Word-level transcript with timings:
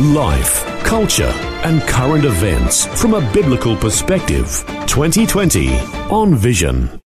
Life, 0.00 0.64
culture, 0.84 1.32
and 1.64 1.82
current 1.82 2.24
events 2.24 2.86
from 3.00 3.14
a 3.14 3.32
biblical 3.32 3.74
perspective. 3.74 4.64
2020 4.86 5.76
on 6.08 6.36
Vision. 6.36 7.00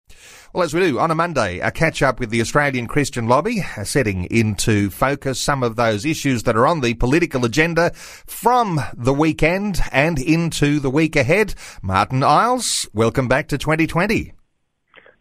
Well, 0.52 0.62
as 0.62 0.74
we 0.74 0.80
do 0.80 0.98
on 0.98 1.10
a 1.10 1.14
Monday, 1.14 1.60
a 1.60 1.70
catch 1.70 2.02
up 2.02 2.20
with 2.20 2.28
the 2.28 2.42
Australian 2.42 2.86
Christian 2.86 3.28
Lobby, 3.28 3.62
setting 3.84 4.24
into 4.24 4.90
focus 4.90 5.40
some 5.40 5.62
of 5.62 5.76
those 5.76 6.04
issues 6.04 6.42
that 6.42 6.54
are 6.54 6.66
on 6.66 6.82
the 6.82 6.92
political 6.92 7.46
agenda 7.46 7.92
from 7.94 8.78
the 8.94 9.14
weekend 9.14 9.80
and 9.90 10.18
into 10.18 10.78
the 10.78 10.90
week 10.90 11.16
ahead. 11.16 11.54
Martyn 11.80 12.22
Iles, 12.22 12.86
welcome 12.92 13.26
back 13.26 13.48
to 13.48 13.56
2020. 13.56 14.34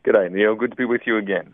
G'day, 0.03 0.31
Neil. 0.31 0.55
Good 0.55 0.71
to 0.71 0.75
be 0.75 0.85
with 0.85 1.01
you 1.05 1.17
again. 1.17 1.53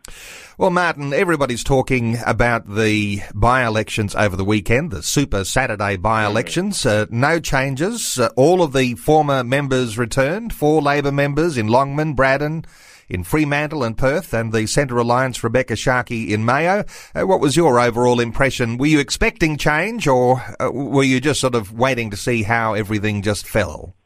Well, 0.57 0.69
Martin, 0.69 1.13
everybody's 1.13 1.65
talking 1.65 2.17
about 2.25 2.65
the 2.73 3.21
by-elections 3.35 4.15
over 4.15 4.37
the 4.37 4.45
weekend, 4.45 4.91
the 4.91 5.03
Super 5.03 5.43
Saturday 5.43 5.97
by-elections. 5.97 6.85
Uh, 6.85 7.07
no 7.09 7.41
changes. 7.41 8.17
Uh, 8.17 8.29
all 8.37 8.61
of 8.63 8.71
the 8.71 8.95
former 8.95 9.43
members 9.43 9.97
returned, 9.97 10.53
four 10.53 10.81
Labor 10.81 11.11
members 11.11 11.57
in 11.57 11.67
Longman, 11.67 12.13
Braddon, 12.13 12.63
in 13.09 13.25
Fremantle 13.25 13.83
and 13.83 13.97
Perth, 13.97 14.33
and 14.33 14.53
the 14.53 14.65
Centre 14.65 14.97
Alliance, 14.97 15.43
Rebecca 15.43 15.73
Sharkie 15.73 16.29
in 16.29 16.45
Mayo. 16.45 16.85
Uh, 17.13 17.27
what 17.27 17.41
was 17.41 17.57
your 17.57 17.81
overall 17.81 18.21
impression? 18.21 18.77
Were 18.77 18.87
you 18.87 18.99
expecting 18.99 19.57
change, 19.57 20.07
or 20.07 20.41
uh, 20.61 20.71
were 20.71 21.03
you 21.03 21.19
just 21.19 21.41
sort 21.41 21.55
of 21.55 21.73
waiting 21.73 22.11
to 22.11 22.17
see 22.17 22.43
how 22.43 22.75
everything 22.75 23.21
just 23.21 23.45
fell? 23.45 23.96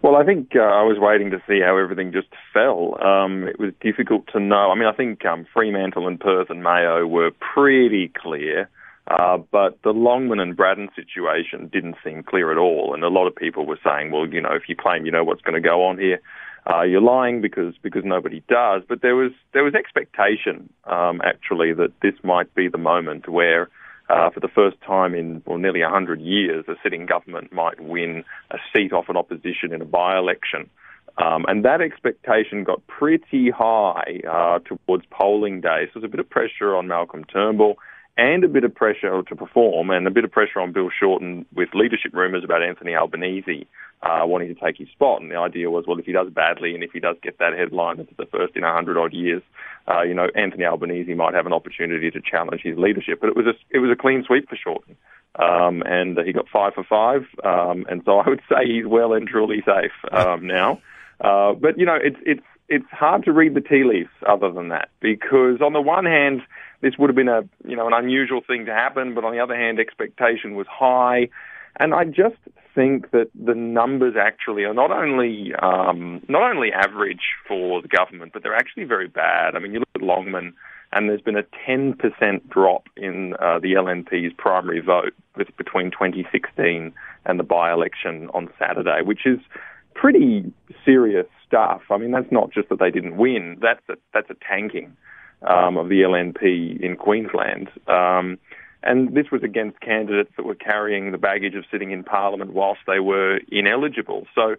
Well, 0.00 0.14
I 0.14 0.24
think 0.24 0.52
uh, 0.54 0.60
I 0.60 0.84
was 0.84 0.96
waiting 1.00 1.30
to 1.32 1.42
see 1.48 1.60
how 1.60 1.76
everything 1.76 2.12
just 2.12 2.28
fell. 2.52 3.02
Um, 3.02 3.48
it 3.48 3.58
was 3.58 3.72
difficult 3.80 4.28
to 4.32 4.38
know. 4.38 4.70
I 4.70 4.76
mean, 4.76 4.86
I 4.86 4.92
think 4.92 5.24
um, 5.26 5.44
Fremantle 5.52 6.06
and 6.06 6.20
Perth 6.20 6.50
and 6.50 6.62
Mayo 6.62 7.04
were 7.04 7.32
pretty 7.32 8.12
clear, 8.16 8.68
uh, 9.08 9.38
but 9.50 9.82
the 9.82 9.90
Longman 9.90 10.38
and 10.38 10.56
Braddon 10.56 10.88
situation 10.94 11.68
didn't 11.72 11.96
seem 12.04 12.22
clear 12.22 12.52
at 12.52 12.58
all. 12.58 12.94
And 12.94 13.02
a 13.02 13.08
lot 13.08 13.26
of 13.26 13.34
people 13.34 13.66
were 13.66 13.78
saying, 13.84 14.12
well, 14.12 14.28
you 14.28 14.40
know, 14.40 14.54
if 14.54 14.68
you 14.68 14.76
claim 14.76 15.04
you 15.04 15.10
know 15.10 15.24
what's 15.24 15.42
going 15.42 15.60
to 15.60 15.68
go 15.68 15.84
on 15.84 15.98
here, 15.98 16.20
uh, 16.70 16.82
you're 16.82 17.00
lying 17.00 17.40
because 17.40 17.74
because 17.82 18.02
nobody 18.04 18.42
does. 18.48 18.82
But 18.88 19.02
there 19.02 19.16
was 19.16 19.32
there 19.52 19.64
was 19.64 19.74
expectation 19.74 20.68
um, 20.84 21.20
actually 21.24 21.72
that 21.72 21.92
this 22.02 22.14
might 22.22 22.54
be 22.54 22.68
the 22.68 22.78
moment 22.78 23.28
where 23.28 23.68
uh, 24.08 24.30
for 24.30 24.40
the 24.40 24.48
first 24.48 24.80
time 24.80 25.14
in 25.14 25.42
well, 25.46 25.58
nearly 25.58 25.82
100 25.82 26.20
years, 26.20 26.64
a 26.68 26.74
sitting 26.82 27.06
government 27.06 27.52
might 27.52 27.80
win 27.80 28.24
a 28.50 28.58
seat 28.74 28.92
off 28.92 29.08
an 29.08 29.16
opposition 29.16 29.72
in 29.72 29.82
a 29.82 29.84
by-election. 29.84 30.68
Um, 31.18 31.44
and 31.48 31.64
that 31.64 31.80
expectation 31.80 32.64
got 32.64 32.86
pretty 32.86 33.50
high 33.50 34.20
uh, 34.28 34.60
towards 34.60 35.04
polling 35.10 35.60
day. 35.60 35.86
So 35.86 36.00
there's 36.00 36.04
a 36.04 36.08
bit 36.08 36.20
of 36.20 36.30
pressure 36.30 36.76
on 36.76 36.86
Malcolm 36.86 37.24
Turnbull 37.24 37.78
and 38.18 38.42
a 38.42 38.48
bit 38.48 38.64
of 38.64 38.74
pressure 38.74 39.22
to 39.22 39.36
perform 39.36 39.90
and 39.90 40.06
a 40.06 40.10
bit 40.10 40.24
of 40.24 40.32
pressure 40.32 40.60
on 40.60 40.72
Bill 40.72 40.90
Shorten 40.90 41.46
with 41.54 41.68
leadership 41.72 42.12
rumours 42.12 42.42
about 42.42 42.64
Anthony 42.64 42.96
Albanese 42.96 43.66
uh, 44.02 44.22
wanting 44.24 44.52
to 44.52 44.60
take 44.60 44.76
his 44.76 44.88
spot. 44.88 45.22
And 45.22 45.30
the 45.30 45.36
idea 45.36 45.70
was, 45.70 45.84
well, 45.86 45.98
if 45.98 46.04
he 46.04 46.12
does 46.12 46.28
badly 46.28 46.74
and 46.74 46.82
if 46.82 46.90
he 46.92 46.98
does 46.98 47.16
get 47.22 47.38
that 47.38 47.56
headline, 47.56 48.00
it's 48.00 48.12
the 48.18 48.26
first 48.26 48.56
in 48.56 48.62
100 48.62 48.98
odd 48.98 49.12
years, 49.12 49.42
uh, 49.86 50.02
you 50.02 50.14
know, 50.14 50.28
Anthony 50.34 50.64
Albanese 50.64 51.14
might 51.14 51.34
have 51.34 51.46
an 51.46 51.52
opportunity 51.52 52.10
to 52.10 52.20
challenge 52.20 52.62
his 52.62 52.76
leadership. 52.76 53.20
But 53.20 53.30
it 53.30 53.36
was 53.36 53.46
a, 53.46 53.54
it 53.70 53.78
was 53.78 53.90
a 53.92 53.96
clean 53.96 54.24
sweep 54.26 54.48
for 54.48 54.56
Shorten. 54.56 54.96
Um, 55.36 55.84
and 55.86 56.18
he 56.18 56.32
got 56.32 56.48
five 56.48 56.74
for 56.74 56.82
five. 56.82 57.24
Um, 57.44 57.86
and 57.88 58.02
so 58.04 58.18
I 58.18 58.28
would 58.28 58.42
say 58.48 58.66
he's 58.66 58.86
well 58.86 59.12
and 59.12 59.28
truly 59.28 59.62
safe 59.64 59.92
um, 60.12 60.44
now. 60.44 60.80
Uh, 61.20 61.52
but, 61.52 61.78
you 61.78 61.86
know, 61.86 61.98
it's, 62.00 62.18
it's, 62.26 62.44
it's 62.68 62.86
hard 62.90 63.24
to 63.24 63.32
read 63.32 63.54
the 63.54 63.60
tea 63.60 63.84
leaves 63.84 64.10
other 64.28 64.50
than 64.50 64.68
that 64.68 64.90
because 65.00 65.60
on 65.60 65.72
the 65.72 65.80
one 65.80 66.04
hand, 66.04 66.42
this 66.80 66.94
would 66.98 67.08
have 67.10 67.16
been 67.16 67.28
a 67.28 67.42
you 67.66 67.76
know 67.76 67.86
an 67.86 67.92
unusual 67.92 68.40
thing 68.46 68.66
to 68.66 68.72
happen, 68.72 69.14
but 69.14 69.24
on 69.24 69.32
the 69.32 69.40
other 69.40 69.56
hand, 69.56 69.78
expectation 69.78 70.54
was 70.54 70.66
high, 70.68 71.28
and 71.76 71.94
I 71.94 72.04
just 72.04 72.36
think 72.74 73.10
that 73.10 73.28
the 73.34 73.54
numbers 73.54 74.14
actually 74.20 74.64
are 74.64 74.74
not 74.74 74.90
only 74.90 75.52
um, 75.60 76.22
not 76.28 76.42
only 76.42 76.72
average 76.72 77.34
for 77.46 77.82
the 77.82 77.88
government, 77.88 78.32
but 78.32 78.42
they're 78.42 78.54
actually 78.54 78.84
very 78.84 79.08
bad. 79.08 79.56
I 79.56 79.58
mean, 79.58 79.72
you 79.72 79.80
look 79.80 79.88
at 79.94 80.02
Longman, 80.02 80.54
and 80.92 81.08
there's 81.08 81.20
been 81.20 81.36
a 81.36 81.42
10% 81.68 82.48
drop 82.48 82.88
in 82.96 83.34
uh, 83.34 83.58
the 83.58 83.72
LNP's 83.72 84.32
primary 84.38 84.80
vote 84.80 85.12
with, 85.36 85.54
between 85.56 85.90
2016 85.90 86.92
and 87.26 87.38
the 87.38 87.44
by-election 87.44 88.30
on 88.32 88.48
Saturday, 88.58 89.02
which 89.02 89.26
is 89.26 89.38
pretty 89.94 90.52
serious 90.84 91.26
stuff. 91.46 91.82
I 91.90 91.98
mean, 91.98 92.12
that's 92.12 92.30
not 92.30 92.52
just 92.52 92.68
that 92.68 92.78
they 92.78 92.90
didn't 92.90 93.16
win; 93.16 93.58
that's 93.60 93.82
a, 93.88 93.94
that's 94.14 94.30
a 94.30 94.36
tanking 94.48 94.96
um, 95.42 95.76
of 95.76 95.88
the 95.88 96.02
LNP 96.02 96.80
in 96.80 96.96
Queensland. 96.96 97.68
Um, 97.86 98.38
and 98.82 99.14
this 99.14 99.26
was 99.32 99.42
against 99.42 99.80
candidates 99.80 100.30
that 100.36 100.44
were 100.44 100.54
carrying 100.54 101.10
the 101.10 101.18
baggage 101.18 101.54
of 101.54 101.64
sitting 101.70 101.90
in 101.90 102.04
Parliament 102.04 102.52
whilst 102.52 102.80
they 102.86 103.00
were 103.00 103.40
ineligible. 103.50 104.26
So 104.34 104.54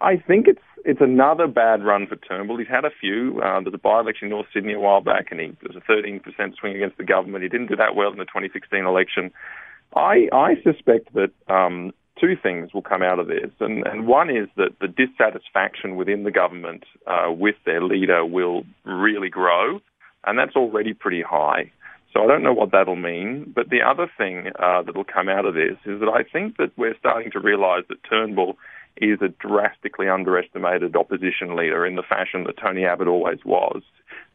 I 0.00 0.16
think 0.16 0.46
it's 0.46 0.62
it's 0.84 1.00
another 1.00 1.46
bad 1.46 1.82
run 1.82 2.06
for 2.06 2.16
Turnbull. 2.16 2.58
He's 2.58 2.68
had 2.68 2.84
a 2.84 2.90
few. 2.90 3.40
Uh, 3.40 3.60
there's 3.60 3.74
a 3.74 3.78
by-election 3.78 4.26
in 4.26 4.30
North 4.30 4.46
Sydney 4.52 4.74
a 4.74 4.80
while 4.80 5.00
back, 5.00 5.28
and 5.30 5.40
he 5.40 5.46
there 5.62 5.72
was 5.72 5.76
a 5.76 5.92
13% 5.92 6.56
swing 6.56 6.76
against 6.76 6.98
the 6.98 7.04
government. 7.04 7.42
He 7.42 7.48
didn't 7.48 7.68
do 7.68 7.76
that 7.76 7.96
well 7.96 8.12
in 8.12 8.18
the 8.18 8.24
2016 8.24 8.84
election. 8.84 9.32
I 9.96 10.28
I 10.32 10.54
suspect 10.62 11.14
that 11.14 11.30
um, 11.48 11.92
two 12.20 12.36
things 12.40 12.74
will 12.74 12.82
come 12.82 13.02
out 13.02 13.18
of 13.18 13.28
this, 13.28 13.50
and, 13.60 13.86
and 13.86 14.06
one 14.06 14.30
is 14.30 14.48
that 14.56 14.78
the 14.80 14.88
dissatisfaction 14.88 15.96
within 15.96 16.24
the 16.24 16.30
government 16.30 16.84
uh, 17.06 17.32
with 17.32 17.56
their 17.64 17.82
leader 17.82 18.24
will 18.24 18.64
really 18.84 19.30
grow 19.30 19.80
and 20.26 20.38
that's 20.38 20.56
already 20.56 20.94
pretty 20.94 21.22
high. 21.22 21.70
So 22.12 22.22
I 22.22 22.26
don't 22.28 22.44
know 22.44 22.52
what 22.52 22.70
that'll 22.70 22.96
mean. 22.96 23.52
But 23.54 23.70
the 23.70 23.82
other 23.82 24.10
thing 24.16 24.52
uh, 24.58 24.82
that 24.82 24.94
will 24.94 25.04
come 25.04 25.28
out 25.28 25.44
of 25.44 25.54
this 25.54 25.76
is 25.84 26.00
that 26.00 26.08
I 26.08 26.22
think 26.22 26.56
that 26.58 26.70
we're 26.76 26.96
starting 26.98 27.32
to 27.32 27.40
realise 27.40 27.84
that 27.88 28.04
Turnbull 28.08 28.56
is 28.96 29.18
a 29.20 29.28
drastically 29.28 30.08
underestimated 30.08 30.94
opposition 30.94 31.56
leader 31.56 31.84
in 31.84 31.96
the 31.96 32.02
fashion 32.02 32.44
that 32.44 32.56
Tony 32.56 32.84
Abbott 32.84 33.08
always 33.08 33.40
was. 33.44 33.82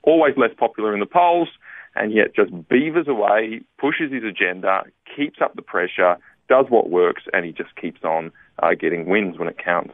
Always 0.03 0.35
less 0.35 0.51
popular 0.57 0.93
in 0.93 0.99
the 0.99 1.05
polls, 1.05 1.47
and 1.95 2.11
yet 2.13 2.35
just 2.35 2.51
beavers 2.67 3.07
away, 3.07 3.61
pushes 3.79 4.11
his 4.11 4.23
agenda, 4.23 4.83
keeps 5.15 5.39
up 5.41 5.55
the 5.55 5.61
pressure, 5.61 6.17
does 6.49 6.65
what 6.67 6.89
works, 6.89 7.23
and 7.31 7.45
he 7.45 7.53
just 7.53 7.73
keeps 7.77 8.03
on 8.03 8.31
uh, 8.61 8.73
getting 8.77 9.07
wins 9.07 9.37
when 9.37 9.47
it 9.47 9.57
counts. 9.63 9.93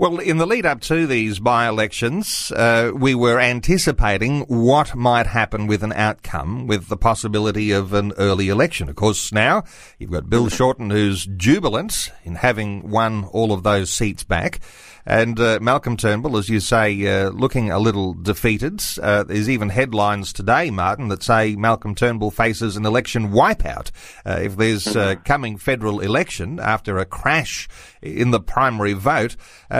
Well, 0.00 0.20
in 0.20 0.36
the 0.36 0.46
lead 0.46 0.64
up 0.64 0.80
to 0.82 1.08
these 1.08 1.40
by-elections, 1.40 2.52
uh, 2.52 2.92
we 2.94 3.16
were 3.16 3.40
anticipating 3.40 4.42
what 4.42 4.94
might 4.94 5.26
happen 5.26 5.66
with 5.66 5.82
an 5.82 5.92
outcome 5.92 6.68
with 6.68 6.86
the 6.86 6.96
possibility 6.96 7.72
of 7.72 7.92
an 7.92 8.12
early 8.16 8.48
election. 8.48 8.88
Of 8.88 8.94
course, 8.94 9.32
now 9.32 9.64
you've 9.98 10.12
got 10.12 10.30
Bill 10.30 10.48
Shorten 10.50 10.90
who's 10.90 11.26
jubilant 11.26 12.12
in 12.22 12.36
having 12.36 12.90
won 12.90 13.24
all 13.24 13.52
of 13.52 13.64
those 13.64 13.90
seats 13.92 14.22
back. 14.22 14.60
And 15.08 15.40
uh, 15.40 15.58
Malcolm 15.62 15.96
Turnbull, 15.96 16.36
as 16.36 16.50
you 16.50 16.60
say, 16.60 17.06
uh, 17.06 17.30
looking 17.30 17.70
a 17.70 17.78
little 17.78 18.12
defeated. 18.12 18.82
Uh, 19.02 19.22
there's 19.22 19.48
even 19.48 19.70
headlines 19.70 20.34
today, 20.34 20.70
Martin, 20.70 21.08
that 21.08 21.22
say 21.22 21.56
Malcolm 21.56 21.94
Turnbull 21.94 22.30
faces 22.30 22.76
an 22.76 22.84
election 22.84 23.32
wipeout 23.32 23.90
uh, 24.26 24.38
if 24.42 24.58
there's 24.58 24.86
uh, 24.86 25.14
mm-hmm. 25.14 25.22
coming 25.22 25.56
federal 25.56 26.00
election 26.00 26.60
after 26.60 26.98
a 26.98 27.06
crash 27.06 27.68
in 28.02 28.32
the 28.32 28.40
primary 28.40 28.92
vote. 28.92 29.34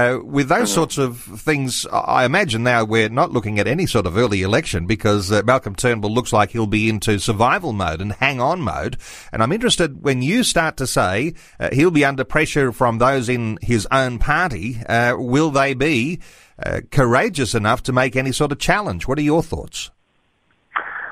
Uh, 0.08 0.20
with 0.20 0.48
those 0.48 0.68
mm-hmm. 0.68 0.74
sorts 0.74 0.98
of 0.98 1.18
things, 1.18 1.86
I 1.92 2.24
imagine 2.24 2.62
now 2.62 2.84
we're 2.84 3.08
not 3.08 3.32
looking 3.32 3.58
at 3.58 3.66
any 3.66 3.86
sort 3.86 4.06
of 4.06 4.16
early 4.16 4.42
election 4.42 4.86
because 4.86 5.30
Malcolm 5.44 5.74
Turnbull 5.74 6.12
looks 6.12 6.32
like 6.32 6.50
he'll 6.50 6.66
be 6.66 6.88
into 6.88 7.18
survival 7.18 7.72
mode 7.72 8.00
and 8.00 8.12
hang 8.12 8.40
on 8.40 8.60
mode. 8.60 8.96
And 9.32 9.42
I'm 9.42 9.52
interested 9.52 10.02
when 10.02 10.22
you 10.22 10.42
start 10.42 10.76
to 10.78 10.86
say 10.86 11.34
he'll 11.72 11.90
be 11.90 12.04
under 12.04 12.24
pressure 12.24 12.72
from 12.72 12.98
those 12.98 13.28
in 13.28 13.58
his 13.60 13.86
own 13.90 14.18
party 14.18 14.78
will 14.88 15.50
they 15.50 15.74
be 15.74 16.20
uh, 16.64 16.80
courageous 16.90 17.54
enough 17.54 17.82
to 17.84 17.92
make 17.92 18.16
any 18.16 18.32
sort 18.32 18.52
of 18.52 18.58
challenge? 18.58 19.06
What 19.06 19.18
are 19.18 19.22
your 19.22 19.42
thoughts? 19.42 19.90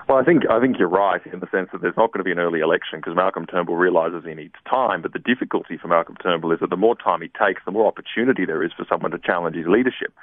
Well, 0.09 0.19
I 0.19 0.23
think 0.23 0.49
I 0.49 0.61
think 0.61 0.79
you're 0.79 0.89
right 0.89 1.21
in 1.27 1.41
the 1.41 1.51
sense 1.51 1.71
that 1.73 1.83
there's 1.83 1.97
not 1.97 2.13
going 2.13 2.21
to 2.21 2.25
be 2.25 2.31
an 2.31 2.39
early 2.39 2.61
election 2.61 3.01
because 3.01 3.17
Malcolm 3.17 3.45
Turnbull 3.45 3.75
realises 3.75 4.23
he 4.25 4.35
needs 4.35 4.55
time. 4.71 5.03
But 5.03 5.13
the 5.13 5.19
difficulty 5.19 5.77
for 5.77 5.89
Malcolm 5.89 6.17
Turnbull 6.23 6.53
is 6.53 6.61
that 6.61 6.71
the 6.71 6.77
more 6.77 6.95
time 6.95 7.23
he 7.23 7.29
takes, 7.29 7.63
the 7.65 7.73
more 7.73 7.89
opportunity 7.89 8.47
there 8.47 8.63
is 8.63 8.71
for 8.77 8.87
someone 8.89 9.11
to 9.11 9.19
challenge 9.19 9.57
his 9.57 9.67
leadership. 9.67 10.15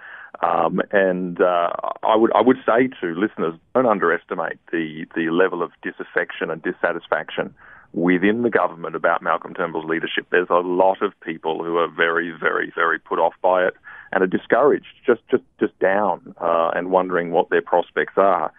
Um, 0.41 0.81
and 0.91 1.41
uh, 1.41 1.71
I 2.01 2.15
would 2.15 2.31
I 2.33 2.41
would 2.41 2.57
say 2.65 2.87
to 3.01 3.07
listeners, 3.13 3.55
don't 3.75 3.85
underestimate 3.85 4.57
the 4.71 5.05
the 5.15 5.29
level 5.31 5.61
of 5.61 5.71
disaffection 5.81 6.49
and 6.49 6.63
dissatisfaction 6.63 7.53
within 7.91 8.41
the 8.43 8.49
government 8.49 8.95
about 8.95 9.21
Malcolm 9.21 9.53
Turnbull's 9.53 9.85
leadership. 9.85 10.27
There's 10.31 10.49
a 10.49 10.65
lot 10.65 11.01
of 11.01 11.11
people 11.21 11.61
who 11.63 11.77
are 11.77 11.89
very, 11.89 12.31
very, 12.31 12.71
very 12.73 12.99
put 12.99 13.19
off 13.19 13.33
by 13.41 13.65
it. 13.65 13.75
and 14.13 14.23
are 14.23 14.27
discouraged, 14.27 14.95
just 15.05 15.21
just 15.29 15.43
just 15.59 15.77
down, 15.79 16.35
uh, 16.39 16.71
and 16.73 16.89
wondering 16.89 17.31
what 17.31 17.49
their 17.49 17.61
prospects 17.61 18.13
are. 18.15 18.51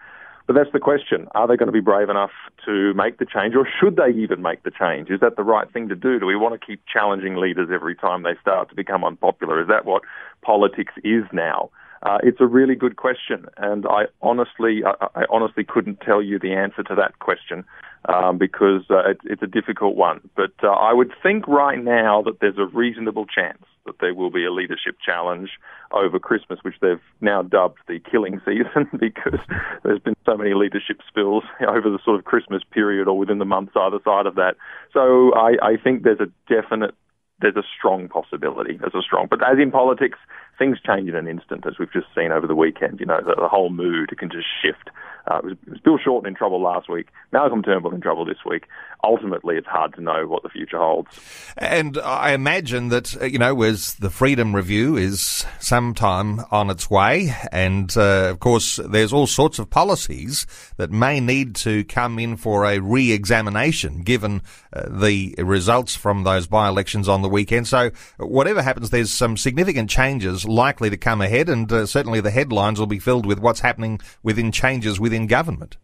But 0.47 0.53
that's 0.53 0.71
the 0.71 0.79
question. 0.79 1.27
Are 1.33 1.47
they 1.47 1.57
going 1.57 1.67
to 1.67 1.73
be 1.73 1.79
brave 1.79 2.09
enough 2.09 2.31
to 2.65 2.93
make 2.93 3.17
the 3.17 3.25
change, 3.25 3.55
or 3.55 3.67
should 3.79 3.95
they 3.95 4.09
even 4.15 4.41
make 4.41 4.63
the 4.63 4.71
change? 4.71 5.09
Is 5.09 5.19
that 5.21 5.37
the 5.37 5.43
right 5.43 5.71
thing 5.71 5.89
to 5.89 5.95
do? 5.95 6.19
Do 6.19 6.25
we 6.25 6.35
want 6.35 6.59
to 6.59 6.65
keep 6.65 6.81
challenging 6.85 7.35
leaders 7.35 7.69
every 7.73 7.95
time 7.95 8.23
they 8.23 8.35
start 8.41 8.69
to 8.69 8.75
become 8.75 9.03
unpopular? 9.03 9.59
Is 9.59 9.67
that 9.67 9.85
what 9.85 10.03
politics 10.43 10.93
is 11.03 11.23
now? 11.33 11.71
Uh, 12.03 12.19
it's 12.21 12.39
a 12.39 12.45
really 12.45 12.75
good 12.75 12.97
question, 12.97 13.47
and 13.57 13.87
I 13.87 14.03
honestly, 14.21 14.83
I, 14.85 15.07
I 15.15 15.23
honestly 15.31 15.63
couldn't 15.63 16.01
tell 16.01 16.21
you 16.21 16.37
the 16.37 16.53
answer 16.53 16.83
to 16.83 16.95
that 16.95 17.17
question 17.17 17.65
um, 18.07 18.37
because 18.37 18.83
uh, 18.89 19.09
it, 19.09 19.17
it's 19.25 19.41
a 19.41 19.47
difficult 19.47 19.95
one. 19.95 20.21
But 20.35 20.53
uh, 20.63 20.69
I 20.69 20.93
would 20.93 21.11
think 21.23 21.47
right 21.47 21.81
now 21.81 22.21
that 22.23 22.39
there's 22.39 22.57
a 22.57 22.65
reasonable 22.65 23.25
chance 23.25 23.63
that 23.85 23.99
there 23.99 24.13
will 24.13 24.31
be 24.31 24.45
a 24.45 24.51
leadership 24.51 24.95
challenge 25.05 25.51
over 25.91 26.17
Christmas, 26.19 26.59
which 26.63 26.75
they've 26.81 27.01
now 27.21 27.43
dubbed 27.43 27.77
the 27.87 27.99
killing 27.99 28.41
season 28.45 28.89
because 28.99 29.39
there's 29.83 29.99
been 29.99 30.15
so 30.25 30.35
many 30.35 30.53
leadership 30.53 30.99
spills 31.07 31.43
over 31.67 31.89
the 31.89 31.99
sort 32.03 32.17
of 32.17 32.25
Christmas 32.25 32.63
period 32.71 33.07
or 33.07 33.17
within 33.17 33.39
the 33.39 33.45
months 33.45 33.73
either 33.75 33.99
side 34.03 34.25
of 34.25 34.35
that. 34.35 34.55
So 34.93 35.33
I, 35.33 35.55
I 35.61 35.77
think 35.81 36.03
there's 36.03 36.19
a 36.19 36.31
definite 36.51 36.95
there's 37.41 37.55
a 37.57 37.63
strong 37.77 38.07
possibility. 38.07 38.77
There's 38.77 38.95
a 38.95 39.01
strong, 39.01 39.27
but 39.29 39.43
as 39.43 39.57
in 39.59 39.69
politics, 39.69 40.17
things 40.57 40.77
change 40.85 41.09
in 41.09 41.15
an 41.15 41.27
instant, 41.27 41.65
as 41.67 41.73
we've 41.77 41.91
just 41.91 42.07
seen 42.15 42.31
over 42.31 42.47
the 42.47 42.55
weekend. 42.55 42.99
You 42.99 43.05
know, 43.05 43.19
the, 43.19 43.35
the 43.35 43.49
whole 43.49 43.69
mood 43.69 44.15
can 44.17 44.29
just 44.29 44.47
shift. 44.61 44.89
Uh, 45.27 45.37
it, 45.39 45.43
was, 45.45 45.53
it 45.65 45.69
was 45.69 45.79
Bill 45.79 45.97
Shorten 45.97 46.27
in 46.27 46.35
trouble 46.35 46.61
last 46.61 46.89
week, 46.89 47.07
Malcolm 47.31 47.63
Turnbull 47.63 47.93
in 47.93 48.01
trouble 48.01 48.25
this 48.25 48.37
week. 48.45 48.65
Ultimately, 49.03 49.55
it's 49.57 49.67
hard 49.67 49.93
to 49.95 50.01
know 50.01 50.27
what 50.27 50.43
the 50.43 50.49
future 50.49 50.77
holds. 50.77 51.09
And 51.57 51.97
I 51.97 52.33
imagine 52.33 52.89
that, 52.89 53.21
uh, 53.21 53.25
you 53.25 53.37
know, 53.37 53.61
as 53.63 53.95
the 53.95 54.09
Freedom 54.09 54.55
Review 54.55 54.97
is 54.97 55.45
sometime 55.59 56.41
on 56.51 56.69
its 56.69 56.89
way, 56.89 57.35
and 57.51 57.95
uh, 57.97 58.29
of 58.29 58.39
course, 58.39 58.77
there's 58.77 59.13
all 59.13 59.27
sorts 59.27 59.59
of 59.59 59.69
policies 59.69 60.47
that 60.77 60.91
may 60.91 61.19
need 61.19 61.55
to 61.57 61.83
come 61.85 62.19
in 62.19 62.35
for 62.37 62.65
a 62.65 62.79
re 62.79 63.11
examination 63.11 64.01
given 64.01 64.41
uh, 64.73 64.83
the 64.89 65.35
results 65.37 65.95
from 65.95 66.23
those 66.23 66.47
by 66.47 66.67
elections 66.67 67.07
on 67.07 67.21
the 67.21 67.29
weekend. 67.29 67.67
So, 67.67 67.91
whatever 68.17 68.61
happens, 68.61 68.89
there's 68.89 69.11
some 69.11 69.37
significant 69.37 69.89
changes 69.89 70.45
likely 70.45 70.89
to 70.89 70.97
come 70.97 71.21
ahead, 71.21 71.49
and 71.49 71.71
uh, 71.71 71.85
certainly 71.85 72.21
the 72.21 72.31
headlines 72.31 72.79
will 72.79 72.87
be 72.87 72.99
filled 72.99 73.25
with 73.25 73.39
what's 73.39 73.59
happening 73.59 73.99
within 74.23 74.51
changes 74.51 74.99
within 74.99 75.27
government. 75.27 75.77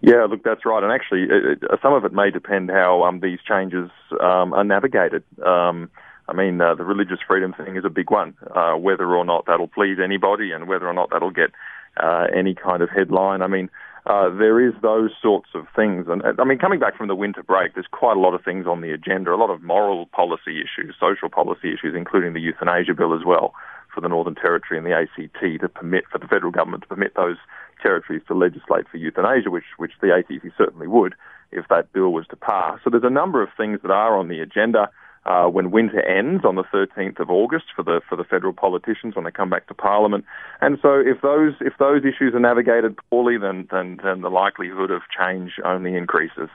Yeah, 0.00 0.26
look, 0.30 0.44
that's 0.44 0.64
right. 0.64 0.82
And 0.82 0.92
actually, 0.92 1.24
it, 1.24 1.62
it, 1.62 1.80
some 1.82 1.92
of 1.92 2.04
it 2.04 2.12
may 2.12 2.30
depend 2.30 2.70
how 2.70 3.02
um, 3.02 3.20
these 3.20 3.40
changes 3.46 3.90
um, 4.20 4.52
are 4.52 4.64
navigated. 4.64 5.24
Um, 5.44 5.90
I 6.28 6.34
mean, 6.34 6.60
uh, 6.60 6.74
the 6.74 6.84
religious 6.84 7.18
freedom 7.26 7.52
thing 7.52 7.76
is 7.76 7.84
a 7.84 7.90
big 7.90 8.10
one. 8.10 8.34
Uh, 8.54 8.74
whether 8.74 9.06
or 9.14 9.24
not 9.24 9.46
that'll 9.46 9.68
please 9.68 9.98
anybody, 10.02 10.52
and 10.52 10.68
whether 10.68 10.86
or 10.86 10.92
not 10.92 11.10
that'll 11.10 11.30
get 11.30 11.50
uh, 11.96 12.26
any 12.34 12.54
kind 12.54 12.82
of 12.82 12.90
headline. 12.90 13.42
I 13.42 13.48
mean, 13.48 13.70
uh, 14.06 14.30
there 14.30 14.66
is 14.66 14.74
those 14.82 15.10
sorts 15.20 15.48
of 15.54 15.66
things. 15.74 16.06
And 16.08 16.22
I 16.38 16.44
mean, 16.44 16.58
coming 16.58 16.78
back 16.78 16.96
from 16.96 17.08
the 17.08 17.16
winter 17.16 17.42
break, 17.42 17.74
there's 17.74 17.86
quite 17.90 18.16
a 18.16 18.20
lot 18.20 18.34
of 18.34 18.44
things 18.44 18.66
on 18.66 18.82
the 18.82 18.92
agenda, 18.92 19.32
a 19.32 19.36
lot 19.36 19.50
of 19.50 19.62
moral 19.62 20.06
policy 20.06 20.60
issues, 20.60 20.94
social 21.00 21.28
policy 21.28 21.72
issues, 21.72 21.94
including 21.96 22.34
the 22.34 22.40
euthanasia 22.40 22.94
bill 22.94 23.14
as 23.14 23.24
well 23.26 23.54
for 23.92 24.00
the 24.00 24.08
Northern 24.08 24.34
Territory 24.34 24.78
and 24.78 24.86
the 24.86 24.92
ACT 24.94 25.60
to 25.60 25.68
permit, 25.68 26.04
for 26.10 26.18
the 26.18 26.26
federal 26.26 26.52
government 26.52 26.84
to 26.84 26.88
permit 26.88 27.14
those 27.16 27.36
territories 27.80 28.22
to 28.28 28.34
legislate 28.34 28.88
for 28.88 28.96
euthanasia, 28.96 29.50
which, 29.50 29.64
which 29.76 29.92
the 30.00 30.12
ACT 30.12 30.46
certainly 30.56 30.86
would 30.86 31.14
if 31.50 31.66
that 31.68 31.92
bill 31.92 32.10
was 32.10 32.26
to 32.28 32.36
pass. 32.36 32.78
So 32.84 32.90
there's 32.90 33.04
a 33.04 33.10
number 33.10 33.42
of 33.42 33.48
things 33.56 33.80
that 33.82 33.90
are 33.90 34.18
on 34.18 34.28
the 34.28 34.40
agenda 34.40 34.90
uh, 35.24 35.46
when 35.46 35.70
winter 35.70 36.00
ends 36.02 36.44
on 36.44 36.54
the 36.54 36.64
13th 36.64 37.20
of 37.20 37.30
August 37.30 37.66
for 37.76 37.82
the 37.82 38.00
for 38.08 38.16
the 38.16 38.24
federal 38.24 38.52
politicians 38.52 39.14
when 39.14 39.24
they 39.24 39.30
come 39.30 39.50
back 39.50 39.66
to 39.66 39.74
Parliament. 39.74 40.24
And 40.60 40.78
so, 40.80 40.94
if 40.94 41.20
those 41.20 41.54
if 41.60 41.74
those 41.78 42.02
issues 42.04 42.34
are 42.34 42.40
navigated 42.40 42.98
poorly, 43.10 43.36
then 43.36 43.68
then, 43.70 44.00
then 44.02 44.22
the 44.22 44.30
likelihood 44.30 44.90
of 44.90 45.02
change 45.16 45.52
only 45.64 45.96
increases. 45.96 46.48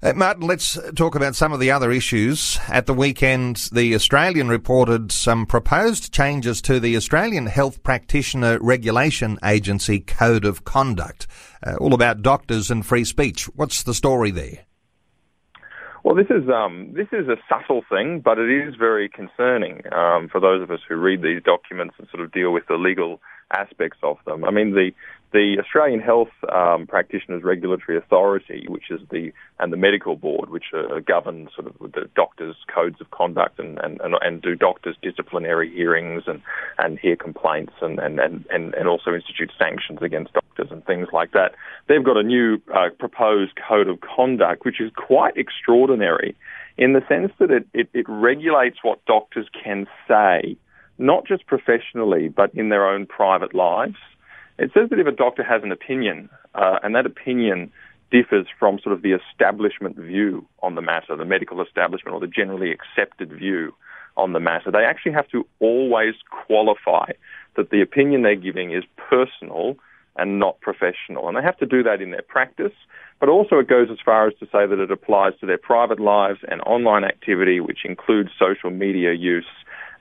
Uh, 0.00 0.12
Martin, 0.14 0.46
let's 0.46 0.78
talk 0.94 1.16
about 1.16 1.34
some 1.34 1.52
of 1.52 1.58
the 1.58 1.72
other 1.72 1.90
issues. 1.90 2.56
At 2.68 2.86
the 2.86 2.94
weekend, 2.94 3.68
the 3.72 3.96
Australian 3.96 4.48
reported 4.48 5.10
some 5.10 5.44
proposed 5.44 6.12
changes 6.14 6.62
to 6.62 6.78
the 6.78 6.96
Australian 6.96 7.46
Health 7.46 7.82
Practitioner 7.82 8.60
Regulation 8.60 9.40
Agency 9.44 9.98
Code 9.98 10.44
of 10.44 10.64
Conduct, 10.64 11.26
uh, 11.66 11.74
all 11.80 11.94
about 11.94 12.22
doctors 12.22 12.70
and 12.70 12.86
free 12.86 13.02
speech. 13.02 13.46
What's 13.56 13.82
the 13.82 13.92
story 13.92 14.30
there? 14.30 14.66
Well, 16.04 16.14
this 16.14 16.30
is 16.30 16.48
um, 16.48 16.92
this 16.94 17.08
is 17.10 17.26
a 17.26 17.36
subtle 17.48 17.82
thing, 17.90 18.20
but 18.24 18.38
it 18.38 18.48
is 18.48 18.76
very 18.76 19.08
concerning 19.08 19.82
um, 19.92 20.28
for 20.30 20.40
those 20.40 20.62
of 20.62 20.70
us 20.70 20.78
who 20.88 20.94
read 20.94 21.22
these 21.22 21.42
documents 21.42 21.96
and 21.98 22.06
sort 22.12 22.22
of 22.22 22.30
deal 22.30 22.52
with 22.52 22.68
the 22.68 22.76
legal 22.76 23.20
aspects 23.52 23.98
of 24.04 24.18
them. 24.26 24.44
I 24.44 24.52
mean, 24.52 24.74
the 24.74 24.92
the 25.32 25.56
Australian 25.60 26.00
Health 26.00 26.30
um, 26.50 26.86
Practitioners 26.86 27.42
Regulatory 27.42 27.98
Authority, 27.98 28.64
which 28.68 28.90
is 28.90 29.00
the 29.10 29.32
and 29.58 29.72
the 29.72 29.76
Medical 29.76 30.16
Board, 30.16 30.50
which 30.50 30.66
uh, 30.74 31.00
govern 31.00 31.48
sort 31.54 31.66
of 31.66 31.92
the 31.92 32.08
doctors' 32.14 32.56
codes 32.72 33.00
of 33.00 33.10
conduct 33.10 33.58
and, 33.58 33.78
and, 33.80 34.00
and, 34.00 34.14
and, 34.22 34.40
do 34.40 34.54
doctors' 34.54 34.96
disciplinary 35.02 35.70
hearings 35.70 36.22
and, 36.26 36.40
and 36.78 36.98
hear 36.98 37.16
complaints 37.16 37.72
and, 37.82 37.98
and, 37.98 38.20
and, 38.20 38.46
and 38.50 38.88
also 38.88 39.12
institute 39.12 39.50
sanctions 39.58 39.98
against 40.00 40.32
doctors 40.32 40.68
and 40.70 40.84
things 40.86 41.08
like 41.12 41.32
that. 41.32 41.54
They've 41.88 42.04
got 42.04 42.16
a 42.16 42.22
new 42.22 42.62
uh, 42.72 42.90
proposed 42.98 43.52
code 43.68 43.88
of 43.88 43.98
conduct, 44.00 44.64
which 44.64 44.80
is 44.80 44.92
quite 44.94 45.36
extraordinary 45.36 46.36
in 46.78 46.92
the 46.92 47.02
sense 47.08 47.32
that 47.40 47.50
it, 47.50 47.66
it, 47.74 47.88
it 47.92 48.06
regulates 48.08 48.78
what 48.82 49.04
doctors 49.04 49.48
can 49.64 49.86
say, 50.06 50.56
not 50.96 51.26
just 51.26 51.46
professionally, 51.46 52.28
but 52.28 52.54
in 52.54 52.68
their 52.68 52.88
own 52.88 53.04
private 53.04 53.54
lives. 53.54 53.96
It 54.58 54.70
says 54.74 54.90
that 54.90 54.98
if 54.98 55.06
a 55.06 55.12
doctor 55.12 55.44
has 55.44 55.62
an 55.62 55.72
opinion, 55.72 56.28
uh, 56.54 56.78
and 56.82 56.94
that 56.94 57.06
opinion 57.06 57.70
differs 58.10 58.46
from 58.58 58.78
sort 58.80 58.94
of 58.94 59.02
the 59.02 59.12
establishment 59.12 59.96
view 59.96 60.46
on 60.62 60.74
the 60.74 60.82
matter, 60.82 61.16
the 61.16 61.24
medical 61.24 61.62
establishment 61.62 62.14
or 62.14 62.20
the 62.20 62.26
generally 62.26 62.72
accepted 62.72 63.30
view 63.30 63.74
on 64.16 64.32
the 64.32 64.40
matter, 64.40 64.70
they 64.70 64.84
actually 64.84 65.12
have 65.12 65.28
to 65.28 65.46
always 65.60 66.14
qualify 66.46 67.12
that 67.56 67.70
the 67.70 67.80
opinion 67.80 68.22
they're 68.22 68.34
giving 68.34 68.72
is 68.72 68.84
personal 68.96 69.76
and 70.16 70.40
not 70.40 70.60
professional. 70.60 71.28
And 71.28 71.36
they 71.36 71.42
have 71.42 71.58
to 71.58 71.66
do 71.66 71.82
that 71.84 72.02
in 72.02 72.10
their 72.10 72.22
practice, 72.22 72.72
but 73.20 73.28
also 73.28 73.58
it 73.58 73.68
goes 73.68 73.88
as 73.90 73.98
far 74.04 74.26
as 74.26 74.34
to 74.40 74.46
say 74.46 74.66
that 74.66 74.80
it 74.80 74.90
applies 74.90 75.34
to 75.40 75.46
their 75.46 75.58
private 75.58 76.00
lives 76.00 76.40
and 76.48 76.60
online 76.62 77.04
activity, 77.04 77.60
which 77.60 77.84
includes 77.84 78.30
social 78.36 78.70
media 78.70 79.12
use 79.12 79.46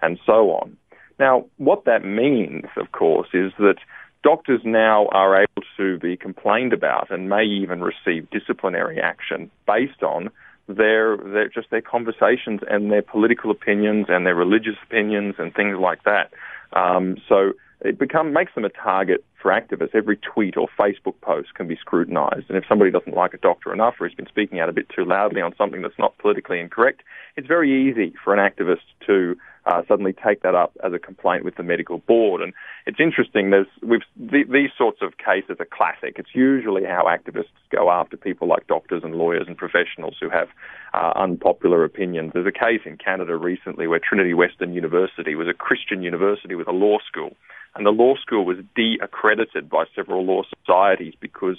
and 0.02 0.20
so 0.26 0.52
on. 0.52 0.76
Now, 1.20 1.46
what 1.58 1.86
that 1.86 2.04
means, 2.04 2.66
of 2.76 2.92
course, 2.92 3.30
is 3.34 3.52
that 3.60 3.78
doctors 4.24 4.62
now 4.64 5.08
are 5.08 5.42
able 5.42 5.64
to 5.78 5.98
be 6.00 6.18
complained 6.18 6.74
about 6.74 7.12
and 7.12 7.30
may 7.30 7.44
even 7.44 7.82
receive 7.82 8.30
disciplinary 8.30 9.00
action 9.00 9.50
based 9.66 10.04
on 10.04 10.30
their, 10.68 11.18
their 11.18 11.50
just 11.50 11.70
their 11.70 11.82
conversations 11.82 12.62
and 12.70 12.92
their 12.92 13.02
political 13.02 13.52
opinions 13.52 14.08
and 14.10 14.26
their 14.26 14.36
religious 14.36 14.76
opinions 14.84 15.36
and 15.38 15.54
things 15.54 15.78
like 15.80 16.04
that. 16.04 16.32
Um, 16.74 17.18
so 17.30 17.54
it 17.82 18.00
become 18.00 18.34
makes 18.34 18.54
them 18.56 18.66
a 18.66 18.70
target 18.70 19.24
for 19.42 19.52
activists. 19.52 19.96
Every 19.96 20.18
tweet 20.18 20.58
or 20.58 20.68
Facebook 20.80 21.20
post 21.22 21.54
can 21.54 21.68
be 21.68 21.78
scrutinized, 21.78 22.50
and 22.50 22.58
if 22.58 22.66
somebody 22.68 22.92
doesn't 22.92 23.16
like 23.16 23.34
a 23.34 23.38
doctor 23.38 23.72
enough 23.72 23.96
or 24.00 24.08
has 24.08 24.16
been 24.16 24.28
speaking 24.28 24.60
out 24.60 24.68
a 24.68 24.74
bit 24.74 24.90
too 24.90 25.06
loudly 25.06 25.42
on 25.42 25.56
something 25.58 25.82
that's 25.82 25.98
not 26.00 26.18
politically 26.18 26.60
incorrect, 26.60 27.02
it's 27.36 27.48
very 27.48 27.90
easy 27.90 28.14
for 28.24 28.34
an 28.34 28.40
activist 28.40 28.86
to 29.06 29.38
uh, 29.68 29.82
suddenly 29.88 30.14
take 30.14 30.42
that 30.44 30.56
up 30.56 30.72
as 30.84 30.94
a 30.94 31.00
complaint 31.00 31.44
with 31.44 31.56
the 31.56 31.64
medical 31.64 31.98
board. 32.00 32.42
And 32.42 32.54
it's 32.86 33.00
interesting. 33.00 33.50
There's 33.50 33.68
these 34.16 34.70
sorts 34.78 35.00
of 35.02 35.18
cases 35.18 35.58
are 35.60 35.68
classic. 35.70 36.16
It's 36.18 36.34
usually 36.34 36.86
how 36.86 37.04
activists 37.04 37.52
go 37.70 37.92
after 37.92 38.16
people 38.16 38.48
like 38.48 38.66
doctors 38.68 39.04
and 39.04 39.16
lawyers 39.16 39.46
and 39.48 39.58
professionals 39.58 40.16
who 40.22 40.30
have 40.30 40.48
uh, 40.94 41.12
unpopular 41.16 41.84
opinions. 41.84 42.32
There's 42.34 42.48
a 42.48 42.52
case 42.52 42.82
in 42.86 42.98
Canada 42.98 43.36
recently 43.36 43.88
where 43.88 44.00
Trinity 44.00 44.34
Western 44.34 44.74
University 44.74 45.36
was 45.36 45.48
a 45.50 45.54
Christian 45.54 46.02
university 46.02 46.56
with 46.56 46.70
a 46.70 46.72
law 46.72 47.00
school, 47.06 47.36
and 47.76 47.86
the 47.86 47.92
law 47.92 48.16
school 48.16 48.46
was 48.46 48.58
de-accredited 48.76 49.70
by 49.70 49.84
several 49.94 50.26
law 50.26 50.44
societies 50.62 51.14
because 51.20 51.58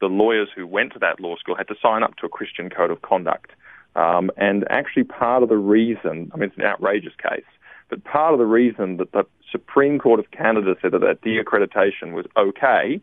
the 0.00 0.06
lawyers 0.08 0.48
who 0.54 0.66
went 0.66 0.92
to 0.94 0.98
that 0.98 1.20
law 1.20 1.36
school 1.36 1.54
had 1.54 1.68
to 1.68 1.76
sign 1.80 2.02
up 2.02 2.16
to 2.16 2.26
a 2.26 2.28
Christian 2.28 2.68
code 2.68 2.90
of 2.90 3.02
conduct. 3.02 3.52
Um, 3.96 4.30
and 4.36 4.64
actually, 4.70 5.04
part 5.04 5.42
of 5.42 5.48
the 5.48 5.56
reason, 5.56 6.30
I 6.32 6.36
mean, 6.36 6.48
it's 6.48 6.58
an 6.58 6.64
outrageous 6.64 7.12
case, 7.22 7.44
but 7.88 8.02
part 8.04 8.32
of 8.32 8.38
the 8.38 8.46
reason 8.46 8.96
that 8.96 9.12
the 9.12 9.24
Supreme 9.52 9.98
Court 9.98 10.18
of 10.18 10.30
Canada 10.30 10.74
said 10.82 10.92
that 10.92 11.00
that 11.00 11.20
de-accreditation 11.22 12.12
was 12.12 12.26
okay 12.36 13.00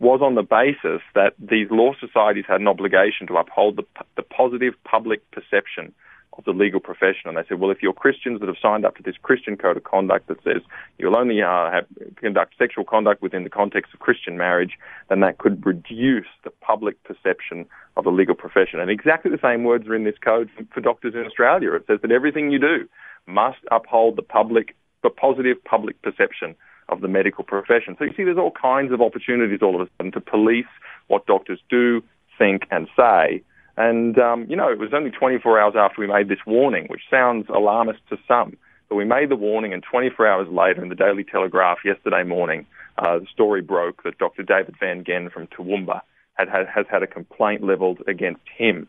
was 0.00 0.20
on 0.20 0.34
the 0.34 0.42
basis 0.42 1.02
that 1.14 1.34
these 1.38 1.68
law 1.70 1.92
societies 2.00 2.44
had 2.48 2.60
an 2.60 2.66
obligation 2.66 3.28
to 3.28 3.36
uphold 3.36 3.76
the, 3.76 3.84
the 4.16 4.22
positive 4.22 4.74
public 4.84 5.28
perception 5.30 5.94
of 6.36 6.44
the 6.44 6.52
legal 6.52 6.80
profession. 6.80 7.26
And 7.26 7.36
they 7.36 7.42
said, 7.48 7.60
well, 7.60 7.70
if 7.70 7.82
you're 7.82 7.92
Christians 7.92 8.40
that 8.40 8.46
have 8.46 8.56
signed 8.60 8.84
up 8.84 8.96
to 8.96 9.02
this 9.02 9.16
Christian 9.22 9.56
code 9.56 9.76
of 9.76 9.84
conduct 9.84 10.28
that 10.28 10.42
says 10.42 10.62
you'll 10.98 11.16
only 11.16 11.42
uh, 11.42 11.70
have, 11.70 11.86
conduct 12.16 12.54
sexual 12.58 12.84
conduct 12.84 13.22
within 13.22 13.44
the 13.44 13.50
context 13.50 13.94
of 13.94 14.00
Christian 14.00 14.36
marriage, 14.36 14.72
then 15.08 15.20
that 15.20 15.38
could 15.38 15.64
reduce 15.64 16.26
the 16.42 16.50
public 16.50 17.02
perception 17.04 17.66
of 17.96 18.04
the 18.04 18.10
legal 18.10 18.34
profession. 18.34 18.80
And 18.80 18.90
exactly 18.90 19.30
the 19.30 19.38
same 19.42 19.64
words 19.64 19.86
are 19.86 19.94
in 19.94 20.04
this 20.04 20.18
code 20.22 20.50
for, 20.56 20.64
for 20.74 20.80
doctors 20.80 21.14
in 21.14 21.20
Australia. 21.20 21.72
It 21.74 21.84
says 21.86 22.00
that 22.02 22.10
everything 22.10 22.50
you 22.50 22.58
do 22.58 22.88
must 23.26 23.58
uphold 23.70 24.16
the 24.16 24.22
public, 24.22 24.74
the 25.02 25.10
positive 25.10 25.62
public 25.64 26.00
perception 26.02 26.54
of 26.88 27.00
the 27.00 27.08
medical 27.08 27.44
profession. 27.44 27.96
So 27.98 28.04
you 28.04 28.12
see, 28.16 28.24
there's 28.24 28.38
all 28.38 28.50
kinds 28.50 28.92
of 28.92 29.00
opportunities 29.00 29.60
all 29.62 29.80
of 29.80 29.86
a 29.86 29.90
sudden 29.96 30.12
to 30.12 30.20
police 30.20 30.66
what 31.06 31.26
doctors 31.26 31.60
do, 31.70 32.02
think, 32.36 32.66
and 32.70 32.88
say. 32.96 33.42
And, 33.76 34.18
um, 34.18 34.46
you 34.48 34.56
know, 34.56 34.70
it 34.70 34.78
was 34.78 34.90
only 34.94 35.10
24 35.10 35.58
hours 35.58 35.74
after 35.76 36.00
we 36.00 36.06
made 36.06 36.28
this 36.28 36.38
warning, 36.46 36.86
which 36.88 37.02
sounds 37.10 37.46
alarmist 37.48 38.00
to 38.10 38.18
some. 38.28 38.56
But 38.88 38.96
we 38.96 39.04
made 39.04 39.30
the 39.30 39.36
warning, 39.36 39.72
and 39.72 39.82
24 39.82 40.26
hours 40.26 40.48
later, 40.48 40.82
in 40.82 40.88
the 40.88 40.94
Daily 40.94 41.24
Telegraph 41.24 41.78
yesterday 41.84 42.22
morning, 42.22 42.66
uh, 42.98 43.18
the 43.18 43.26
story 43.32 43.62
broke 43.62 44.02
that 44.04 44.18
Dr. 44.18 44.42
David 44.42 44.76
Van 44.78 45.02
Gend 45.04 45.32
from 45.32 45.48
Toowoomba 45.48 46.02
had, 46.34 46.48
had, 46.48 46.68
has 46.68 46.86
had 46.88 47.02
a 47.02 47.06
complaint 47.06 47.64
levelled 47.64 48.02
against 48.06 48.42
him 48.56 48.86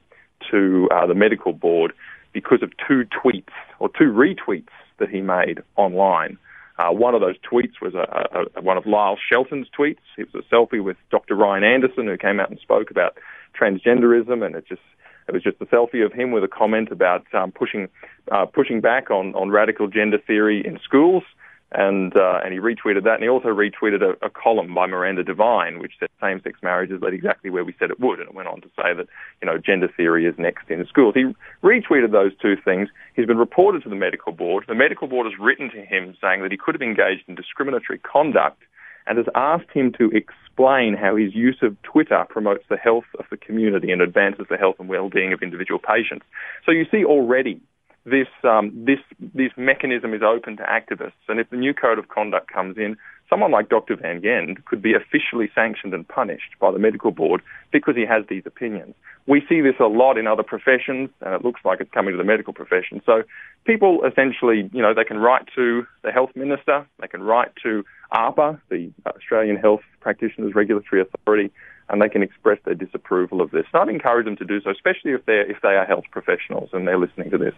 to 0.52 0.88
uh, 0.92 1.08
the 1.08 1.16
medical 1.16 1.54
board 1.54 1.94
because 2.34 2.62
of 2.62 2.72
two 2.88 3.06
tweets 3.06 3.54
or 3.80 3.90
two 3.90 4.12
retweets 4.12 4.68
that 5.00 5.10
he 5.10 5.22
made 5.22 5.62
online. 5.76 6.38
Uh, 6.78 6.92
one 6.92 7.16
of 7.16 7.22
those 7.22 7.36
tweets 7.40 7.82
was 7.82 7.94
a, 7.94 8.48
a, 8.56 8.62
one 8.62 8.78
of 8.78 8.86
Lyle 8.86 9.18
Shelton's 9.32 9.68
tweets. 9.78 10.00
It 10.18 10.34
was 10.34 10.44
a 10.44 10.54
selfie 10.56 10.84
with 10.84 10.98
Dr. 11.10 11.36
Ryan 11.36 11.64
Anderson, 11.64 12.08
who 12.08 12.18
came 12.18 12.40
out 12.40 12.50
and 12.50 12.60
spoke 12.60 12.92
about 12.92 13.18
transgenderism, 13.60 14.46
and 14.46 14.56
it 14.56 14.66
just 14.68 14.82
it 15.28 15.34
was 15.34 15.42
just 15.42 15.58
a 15.62 15.66
selfie 15.66 16.06
of 16.06 16.14
him 16.14 16.32
with 16.32 16.44
a 16.44 16.48
comment 16.48 16.92
about 16.92 17.26
um, 17.34 17.52
pushing 17.52 17.88
uh, 18.32 18.46
pushing 18.46 18.82
back 18.82 19.10
on, 19.10 19.34
on 19.36 19.50
radical 19.50 19.88
gender 19.88 20.18
theory 20.18 20.66
in 20.66 20.80
schools 20.84 21.24
and 21.72 22.16
uh, 22.16 22.40
and 22.44 22.54
he 22.54 22.60
retweeted 22.60 23.04
that, 23.04 23.16
and 23.16 23.24
he 23.24 23.30
also 23.30 23.50
retweeted 23.50 24.02
a, 24.02 24.26
a 24.26 24.30
column 24.30 24.74
by 24.74 24.86
Miranda 24.86 25.24
Devine, 25.24 25.80
which 25.80 25.94
said 26.00 26.10
same-sex 26.22 26.60
marriage 26.62 26.92
has 26.92 27.02
led 27.02 27.14
exactly 27.14 27.50
where 27.50 27.66
we 27.66 27.76
said 27.80 27.90
it 27.90 28.00
would, 28.00 28.20
and 28.20 28.30
it 28.30 28.36
went 28.36 28.48
on 28.48 28.62
to 28.62 28.68
say 28.76 28.94
that 28.96 29.08
you 29.42 29.46
know 29.46 29.58
gender 29.58 29.90
theory 29.98 30.26
is 30.26 30.36
next 30.38 30.70
in 30.70 30.86
schools. 30.88 31.16
He 31.16 31.26
retweeted 31.64 32.12
those 32.12 32.32
two 32.42 32.56
things. 32.64 32.90
He's 33.16 33.26
been 33.26 33.38
reported 33.38 33.84
to 33.84 33.90
the 33.90 33.96
medical 33.96 34.32
board. 34.32 34.66
The 34.68 34.76
medical 34.76 35.08
board 35.08 35.26
has 35.26 35.40
written 35.40 35.70
to 35.72 35.82
him 35.82 36.16
saying 36.22 36.44
that 36.44 36.52
he 36.52 36.58
could 36.58 36.76
have 36.76 36.82
engaged 36.82 37.24
in 37.28 37.36
discriminatory 37.36 38.00
conduct, 38.00 38.62
and 39.08 39.18
has 39.18 39.28
asked 39.36 39.72
him 39.74 39.92
to 39.98 40.12
explain 40.12 40.96
how 40.96 41.16
his 41.16 41.36
use 41.36 41.58
of 41.62 41.82
Twitter 41.84 42.26
promotes 42.30 42.64
the 42.70 42.78
health 42.78 43.06
of 43.20 43.26
the 43.30 43.38
community 43.38 43.92
and 43.92 44.02
advances 44.02 44.46
the 44.50 44.58
health 44.58 44.76
and 44.80 44.88
well-being 44.88 45.34
of 45.34 45.42
individual 45.42 45.80
patients. 45.80 46.26
So 46.66 46.72
you 46.72 46.86
see 46.90 47.04
already 47.04 47.60
this 48.06 48.28
um, 48.44 48.72
this 48.86 49.00
this 49.20 49.52
mechanism 49.58 50.14
is 50.14 50.22
open 50.22 50.58
to 50.58 50.64
activists, 50.64 51.14
and 51.28 51.40
if 51.40 51.50
the 51.50 51.58
new 51.58 51.74
code 51.74 51.98
of 51.98 52.08
conduct 52.10 52.52
comes 52.52 52.78
in, 52.78 52.98
someone 53.30 53.52
like 53.52 53.70
Dr. 53.70 53.96
Van 53.96 54.22
Gend 54.22 54.64
could 54.66 54.82
be 54.82 54.94
officially 54.94 55.50
sanctioned 55.56 55.94
and 55.94 56.08
punished 56.08 56.54
by 56.60 56.72
the 56.72 56.80
medical 56.80 57.12
board 57.12 57.42
because 57.72 57.96
he 57.96 58.06
has 58.06 58.24
these 58.30 58.44
opinions. 58.46 58.94
We 59.28 59.44
see 59.50 59.62
this 59.62 59.76
a 59.80 59.86
lot 59.86 60.18
in 60.18 60.28
other 60.28 60.44
professions, 60.44 61.10
and 61.22 61.34
it 61.34 61.44
looks 61.44 61.62
like 61.66 61.82
it's 61.82 61.92
coming 61.92 62.14
to 62.14 62.18
the 62.18 62.24
medical 62.24 62.54
profession. 62.54 63.02
So 63.06 63.24
people 63.66 64.04
essentially, 64.06 64.70
you 64.72 64.82
know, 64.82 64.94
they 64.94 65.04
can 65.04 65.18
write 65.18 65.48
to 65.56 65.88
the 66.04 66.12
health 66.12 66.30
minister, 66.36 66.86
they 67.00 67.08
can 67.08 67.24
write 67.24 67.52
to 67.64 67.84
AHPRA, 68.14 68.62
the 68.70 68.92
Australian 69.08 69.58
Health 69.58 69.82
Practitioners 70.00 70.54
Regulatory 70.54 71.02
Authority, 71.02 71.52
and 71.90 72.02
they 72.02 72.10
can 72.10 72.24
express 72.24 72.58
their 72.66 72.74
disapproval 72.74 73.42
of 73.42 73.52
this. 73.52 73.66
And 73.74 73.82
I'd 73.82 73.94
encourage 73.94 74.26
them 74.26 74.36
to 74.38 74.46
do 74.46 74.62
so, 74.62 74.72
especially 74.72 75.12
if 75.12 75.26
they're 75.26 75.50
if 75.50 75.58
they 75.62 75.70
are 75.70 75.86
health 75.86 76.06
professionals 76.12 76.70
and 76.74 76.88
they're 76.88 77.00
listening 77.00 77.30
to 77.32 77.38
this. 77.38 77.56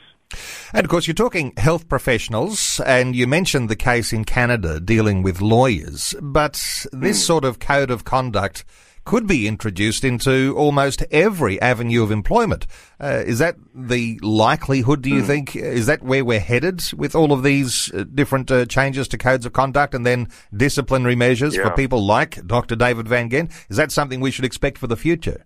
And 0.73 0.83
of 0.83 0.89
course, 0.89 1.07
you're 1.07 1.13
talking 1.13 1.53
health 1.57 1.87
professionals, 1.87 2.81
and 2.85 3.15
you 3.15 3.27
mentioned 3.27 3.69
the 3.69 3.75
case 3.75 4.11
in 4.11 4.25
Canada 4.25 4.79
dealing 4.79 5.23
with 5.23 5.41
lawyers, 5.41 6.13
but 6.21 6.53
this 6.91 7.21
mm. 7.21 7.25
sort 7.25 7.45
of 7.45 7.59
code 7.59 7.89
of 7.89 8.03
conduct 8.03 8.65
could 9.07 9.25
be 9.25 9.47
introduced 9.47 10.03
into 10.03 10.53
almost 10.57 11.01
every 11.11 11.59
avenue 11.61 12.03
of 12.03 12.11
employment. 12.11 12.67
Uh, 12.99 13.23
is 13.25 13.39
that 13.39 13.55
the 13.73 14.19
likelihood, 14.21 15.01
do 15.01 15.09
you 15.09 15.21
mm. 15.21 15.25
think? 15.25 15.55
Is 15.55 15.85
that 15.85 16.03
where 16.03 16.25
we're 16.25 16.41
headed 16.41 16.83
with 16.91 17.15
all 17.15 17.31
of 17.31 17.41
these 17.41 17.89
uh, 17.93 18.03
different 18.13 18.51
uh, 18.51 18.65
changes 18.65 19.07
to 19.07 19.17
codes 19.17 19.45
of 19.45 19.53
conduct 19.53 19.95
and 19.95 20.05
then 20.05 20.27
disciplinary 20.53 21.15
measures 21.15 21.55
yeah. 21.55 21.63
for 21.63 21.73
people 21.73 22.05
like 22.05 22.45
Dr. 22.45 22.75
David 22.75 23.07
Van 23.07 23.29
Gend? 23.29 23.49
Is 23.69 23.77
that 23.77 23.93
something 23.93 24.19
we 24.19 24.29
should 24.29 24.43
expect 24.43 24.77
for 24.77 24.87
the 24.87 24.97
future? 24.97 25.45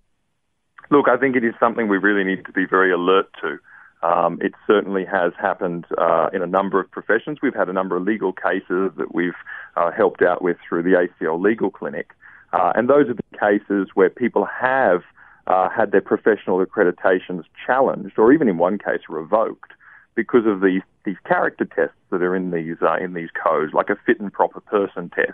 Look, 0.89 1.07
I 1.07 1.17
think 1.17 1.35
it 1.35 1.43
is 1.43 1.53
something 1.59 1.87
we 1.87 1.99
really 1.99 2.23
need 2.23 2.43
to 2.47 2.51
be 2.51 2.65
very 2.65 2.91
alert 2.91 3.29
to. 3.41 3.59
Um, 4.01 4.39
it 4.41 4.53
certainly 4.65 5.05
has 5.05 5.33
happened 5.39 5.85
uh, 5.99 6.29
in 6.33 6.41
a 6.41 6.47
number 6.47 6.79
of 6.79 6.89
professions. 6.89 7.37
We've 7.43 7.53
had 7.53 7.69
a 7.69 7.73
number 7.73 7.95
of 7.95 8.01
legal 8.01 8.33
cases 8.33 8.91
that 8.97 9.13
we've 9.13 9.37
uh, 9.77 9.91
helped 9.91 10.23
out 10.23 10.41
with 10.41 10.57
through 10.67 10.81
the 10.81 11.07
ACL 11.21 11.39
Legal 11.39 11.69
Clinic. 11.69 12.09
Uh, 12.53 12.73
and 12.75 12.89
those 12.89 13.07
are 13.09 13.13
the 13.13 13.37
cases 13.37 13.89
where 13.93 14.09
people 14.09 14.45
have 14.45 15.03
uh, 15.47 15.69
had 15.69 15.91
their 15.91 16.01
professional 16.01 16.63
accreditations 16.65 17.43
challenged, 17.65 18.17
or 18.17 18.33
even 18.33 18.47
in 18.47 18.57
one 18.57 18.77
case 18.77 19.01
revoked, 19.09 19.71
because 20.15 20.45
of 20.45 20.61
these 20.61 20.81
these 21.03 21.17
character 21.25 21.65
tests 21.65 21.95
that 22.11 22.21
are 22.21 22.35
in 22.35 22.51
these 22.51 22.77
uh, 22.81 22.97
in 22.97 23.13
these 23.13 23.29
codes, 23.31 23.73
like 23.73 23.89
a 23.89 23.95
fit 24.05 24.19
and 24.19 24.31
proper 24.31 24.59
person 24.59 25.09
test. 25.09 25.33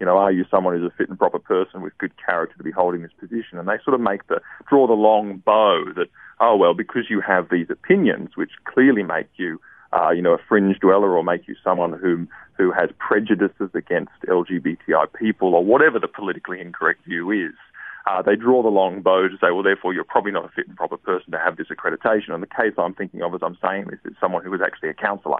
You 0.00 0.06
know, 0.06 0.16
are 0.16 0.30
you 0.30 0.44
someone 0.48 0.76
who's 0.76 0.86
a 0.86 0.94
fit 0.94 1.08
and 1.08 1.18
proper 1.18 1.40
person 1.40 1.82
with 1.82 1.96
good 1.98 2.12
character 2.24 2.56
to 2.56 2.62
be 2.62 2.70
holding 2.70 3.02
this 3.02 3.10
position? 3.18 3.58
And 3.58 3.66
they 3.66 3.78
sort 3.84 3.94
of 3.94 4.00
make 4.00 4.26
the 4.28 4.40
draw 4.68 4.86
the 4.86 4.92
long 4.92 5.38
bow 5.38 5.84
that 5.96 6.08
oh 6.40 6.56
well, 6.56 6.74
because 6.74 7.04
you 7.08 7.20
have 7.20 7.48
these 7.50 7.68
opinions 7.70 8.36
which 8.36 8.52
clearly 8.64 9.02
make 9.02 9.28
you 9.36 9.60
uh, 9.92 10.10
you 10.10 10.22
know, 10.22 10.34
a 10.34 10.38
fringe 10.48 10.78
dweller 10.80 11.16
or 11.16 11.24
make 11.24 11.48
you 11.48 11.56
someone 11.64 11.92
who 11.92 12.26
who 12.56 12.72
has 12.72 12.90
prejudices 12.98 13.70
against 13.74 14.12
LGBTI 14.28 15.12
people 15.18 15.54
or 15.54 15.64
whatever 15.64 15.98
the 16.00 16.08
politically 16.08 16.60
incorrect 16.60 17.04
view 17.04 17.30
is. 17.30 17.54
Uh, 18.06 18.20
they 18.22 18.34
draw 18.34 18.62
the 18.62 18.68
long 18.68 19.00
bow 19.00 19.28
to 19.28 19.36
say, 19.36 19.52
well, 19.52 19.62
therefore 19.62 19.94
you're 19.94 20.02
probably 20.02 20.32
not 20.32 20.44
a 20.44 20.48
fit 20.48 20.66
and 20.66 20.76
proper 20.76 20.96
person 20.96 21.30
to 21.30 21.38
have 21.38 21.56
this 21.56 21.68
accreditation. 21.68 22.32
And 22.32 22.42
the 22.42 22.48
case 22.48 22.72
I'm 22.76 22.94
thinking 22.94 23.22
of 23.22 23.34
as 23.34 23.40
I'm 23.42 23.56
saying 23.62 23.86
this 23.90 24.00
is 24.04 24.16
someone 24.20 24.42
who 24.42 24.50
was 24.50 24.60
actually 24.60 24.88
a 24.88 24.94
counsellor 24.94 25.38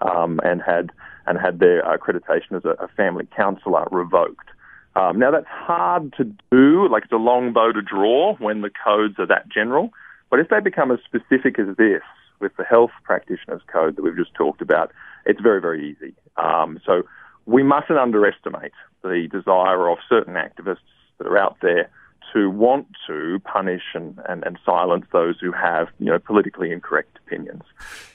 um, 0.00 0.40
and 0.42 0.62
had 0.62 0.90
and 1.26 1.38
had 1.38 1.58
their 1.58 1.82
accreditation 1.82 2.56
as 2.56 2.64
a, 2.64 2.82
a 2.82 2.88
family 2.88 3.26
counsellor 3.36 3.86
revoked. 3.90 4.48
Um, 4.96 5.18
now 5.18 5.30
that's 5.32 5.46
hard 5.48 6.14
to 6.18 6.24
do, 6.52 6.88
like 6.88 7.04
it's 7.04 7.12
a 7.12 7.16
long 7.16 7.52
bow 7.52 7.72
to 7.72 7.82
draw 7.82 8.36
when 8.36 8.62
the 8.62 8.70
codes 8.70 9.18
are 9.18 9.26
that 9.26 9.48
general. 9.48 9.90
But 10.30 10.40
if 10.40 10.48
they 10.48 10.60
become 10.60 10.90
as 10.90 11.00
specific 11.04 11.58
as 11.58 11.76
this, 11.76 12.02
with 12.44 12.56
the 12.56 12.64
health 12.64 12.90
practitioners 13.02 13.62
code 13.72 13.96
that 13.96 14.02
we've 14.02 14.16
just 14.16 14.34
talked 14.34 14.60
about, 14.60 14.92
it's 15.24 15.40
very, 15.40 15.60
very 15.60 15.90
easy. 15.90 16.14
Um, 16.36 16.78
so 16.84 17.02
we 17.46 17.62
mustn't 17.62 17.98
underestimate 17.98 18.72
the 19.02 19.28
desire 19.32 19.88
of 19.88 19.98
certain 20.08 20.34
activists 20.34 20.90
that 21.18 21.26
are 21.26 21.38
out 21.38 21.56
there 21.62 21.88
to 22.34 22.50
want 22.50 22.86
to 23.06 23.40
punish 23.44 23.82
and, 23.94 24.18
and, 24.28 24.44
and 24.44 24.58
silence 24.64 25.06
those 25.12 25.36
who 25.40 25.52
have 25.52 25.88
you 25.98 26.06
know 26.06 26.18
politically 26.18 26.70
incorrect 26.70 27.18
opinions. 27.26 27.62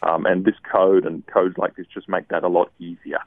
Um, 0.04 0.26
and 0.26 0.46
this 0.46 0.56
code 0.72 1.06
and 1.06 1.26
codes 1.26 1.58
like 1.58 1.76
this 1.76 1.88
just 1.92 2.08
make 2.08 2.28
that 2.28 2.44
a 2.44 2.50
lot 2.50 2.72
easier. 2.80 3.20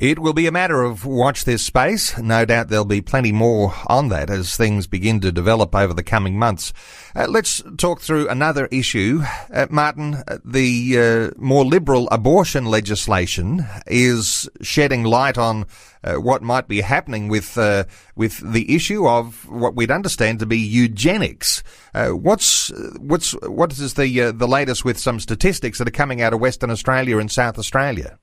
It 0.00 0.20
will 0.20 0.32
be 0.32 0.46
a 0.46 0.52
matter 0.52 0.84
of 0.84 1.04
watch 1.04 1.42
this 1.42 1.64
space. 1.64 2.16
No 2.16 2.44
doubt 2.44 2.68
there'll 2.68 2.84
be 2.84 3.00
plenty 3.00 3.32
more 3.32 3.74
on 3.88 4.10
that 4.10 4.30
as 4.30 4.56
things 4.56 4.86
begin 4.86 5.18
to 5.20 5.32
develop 5.32 5.74
over 5.74 5.92
the 5.92 6.04
coming 6.04 6.38
months. 6.38 6.72
Uh, 7.16 7.26
let's 7.28 7.64
talk 7.78 8.00
through 8.00 8.28
another 8.28 8.66
issue. 8.66 9.22
Uh, 9.52 9.66
Martin, 9.70 10.22
uh, 10.28 10.38
the 10.44 10.96
uh, 10.96 11.30
more 11.36 11.64
liberal 11.64 12.08
abortion 12.12 12.66
legislation 12.66 13.66
is 13.88 14.48
shedding 14.62 15.02
light 15.02 15.36
on 15.36 15.66
uh, 16.04 16.14
what 16.14 16.44
might 16.44 16.68
be 16.68 16.80
happening 16.80 17.26
with 17.26 17.58
uh, 17.58 17.82
with 18.14 18.38
the 18.52 18.76
issue 18.76 19.04
of 19.08 19.48
what 19.48 19.74
we'd 19.74 19.90
understand 19.90 20.38
to 20.38 20.46
be 20.46 20.58
eugenics. 20.58 21.64
what's 21.92 22.70
what's 23.00 23.32
what 23.42 23.72
is 23.72 23.94
the 23.94 24.30
the 24.30 24.46
latest 24.46 24.84
with 24.84 24.96
some 24.96 25.18
statistics 25.18 25.78
that 25.78 25.88
are 25.88 25.90
coming 25.90 26.22
out 26.22 26.32
of 26.32 26.38
Western 26.38 26.70
Australia 26.70 27.18
and 27.18 27.32
South 27.32 27.58
Australia? 27.58 28.16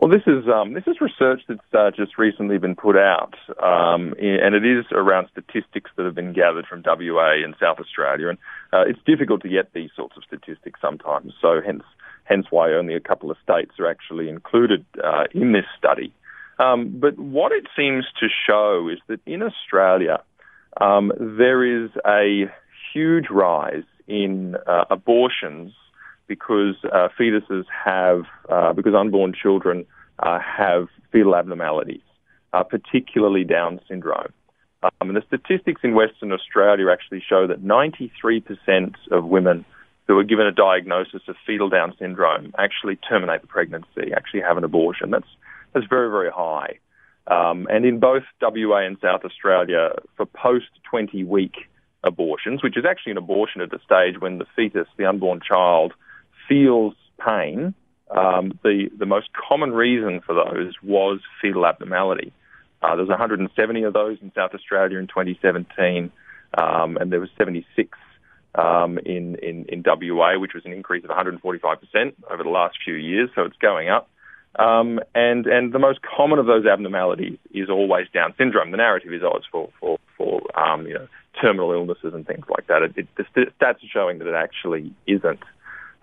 Well, 0.00 0.10
this 0.10 0.22
is 0.28 0.48
um, 0.48 0.74
this 0.74 0.84
is 0.86 1.00
research 1.00 1.42
that's 1.48 1.74
uh, 1.74 1.90
just 1.90 2.18
recently 2.18 2.58
been 2.58 2.76
put 2.76 2.96
out, 2.96 3.34
um, 3.60 4.14
and 4.20 4.54
it 4.54 4.64
is 4.64 4.84
around 4.92 5.28
statistics 5.32 5.90
that 5.96 6.06
have 6.06 6.14
been 6.14 6.32
gathered 6.32 6.66
from 6.66 6.84
WA 6.86 7.32
and 7.44 7.56
South 7.60 7.80
Australia, 7.80 8.28
and 8.28 8.38
uh, 8.72 8.82
it's 8.86 9.00
difficult 9.04 9.42
to 9.42 9.48
get 9.48 9.72
these 9.72 9.90
sorts 9.96 10.16
of 10.16 10.22
statistics 10.22 10.80
sometimes. 10.80 11.32
So, 11.42 11.60
hence, 11.64 11.82
hence 12.22 12.46
why 12.50 12.74
only 12.74 12.94
a 12.94 13.00
couple 13.00 13.28
of 13.32 13.38
states 13.42 13.72
are 13.80 13.90
actually 13.90 14.28
included 14.28 14.86
uh, 15.02 15.24
in 15.34 15.50
this 15.50 15.66
study. 15.76 16.12
Um, 16.60 17.00
but 17.00 17.18
what 17.18 17.50
it 17.50 17.66
seems 17.76 18.04
to 18.20 18.28
show 18.46 18.88
is 18.88 19.00
that 19.08 19.18
in 19.26 19.42
Australia, 19.42 20.22
um, 20.80 21.10
there 21.18 21.64
is 21.64 21.90
a 22.06 22.44
huge 22.94 23.30
rise 23.30 23.84
in 24.06 24.54
uh, 24.64 24.84
abortions 24.90 25.72
because 26.28 26.76
uh, 26.84 27.08
fetuses 27.18 27.64
have, 27.84 28.24
uh, 28.48 28.72
because 28.72 28.94
unborn 28.94 29.32
children 29.34 29.84
uh, 30.20 30.38
have 30.38 30.88
fetal 31.10 31.34
abnormalities, 31.34 32.02
uh, 32.52 32.62
particularly 32.62 33.44
Down 33.44 33.80
syndrome. 33.88 34.32
Um, 34.82 35.08
and 35.08 35.16
the 35.16 35.22
statistics 35.26 35.80
in 35.82 35.94
Western 35.94 36.30
Australia 36.30 36.90
actually 36.90 37.22
show 37.28 37.48
that 37.48 37.64
93% 37.64 38.94
of 39.10 39.24
women 39.24 39.64
who 40.06 40.18
are 40.18 40.24
given 40.24 40.46
a 40.46 40.52
diagnosis 40.52 41.22
of 41.26 41.36
fetal 41.46 41.68
Down 41.68 41.94
syndrome 41.98 42.52
actually 42.58 42.96
terminate 42.96 43.40
the 43.40 43.46
pregnancy, 43.48 44.12
actually 44.16 44.40
have 44.42 44.56
an 44.56 44.64
abortion. 44.64 45.10
That's 45.10 45.26
that's 45.74 45.86
very 45.86 46.10
very 46.10 46.30
high. 46.30 46.78
Um, 47.26 47.66
and 47.70 47.84
in 47.84 47.98
both 47.98 48.22
WA 48.40 48.86
and 48.86 48.96
South 49.02 49.24
Australia, 49.24 49.90
for 50.16 50.24
post 50.24 50.70
20 50.90 51.24
week 51.24 51.56
abortions, 52.02 52.62
which 52.62 52.76
is 52.76 52.84
actually 52.88 53.12
an 53.12 53.18
abortion 53.18 53.60
at 53.60 53.70
the 53.70 53.78
stage 53.84 54.20
when 54.20 54.38
the 54.38 54.46
fetus, 54.56 54.88
the 54.96 55.04
unborn 55.04 55.40
child, 55.46 55.92
feels 56.48 56.94
pain, 57.24 57.74
um, 58.10 58.58
the, 58.62 58.88
the 58.96 59.06
most 59.06 59.28
common 59.48 59.72
reason 59.72 60.20
for 60.24 60.34
those 60.34 60.74
was 60.82 61.20
fetal 61.42 61.66
abnormality. 61.66 62.32
Uh, 62.82 62.94
there 62.94 63.04
was 63.04 63.08
170 63.08 63.82
of 63.82 63.92
those 63.92 64.18
in 64.22 64.32
South 64.34 64.54
Australia 64.54 64.98
in 64.98 65.08
2017, 65.08 66.10
um, 66.56 66.96
and 66.96 67.12
there 67.12 67.20
was 67.20 67.28
76 67.36 67.98
um, 68.54 68.98
in, 68.98 69.36
in, 69.36 69.66
in 69.68 69.84
WA, 69.84 70.38
which 70.38 70.54
was 70.54 70.64
an 70.64 70.72
increase 70.72 71.04
of 71.04 71.10
145% 71.10 71.42
over 72.30 72.42
the 72.42 72.48
last 72.48 72.76
few 72.84 72.94
years, 72.94 73.30
so 73.34 73.42
it's 73.42 73.56
going 73.56 73.88
up. 73.88 74.08
Um, 74.58 74.98
and 75.14 75.46
and 75.46 75.72
the 75.72 75.78
most 75.78 76.00
common 76.02 76.38
of 76.38 76.46
those 76.46 76.66
abnormalities 76.66 77.38
is 77.52 77.68
always 77.68 78.06
Down 78.12 78.34
syndrome. 78.36 78.70
The 78.70 78.78
narrative 78.78 79.12
is 79.12 79.22
always 79.22 79.44
for 79.52 79.70
for 79.78 79.98
for 80.16 80.40
um, 80.58 80.86
you 80.86 80.94
know 80.94 81.06
terminal 81.40 81.70
illnesses 81.72 82.12
and 82.14 82.26
things 82.26 82.44
like 82.48 82.66
that. 82.66 82.82
It, 82.82 82.92
it, 82.96 83.08
the 83.16 83.24
stats 83.60 83.84
are 83.84 83.92
showing 83.92 84.18
that 84.18 84.26
it 84.26 84.34
actually 84.34 84.92
isn't. 85.06 85.40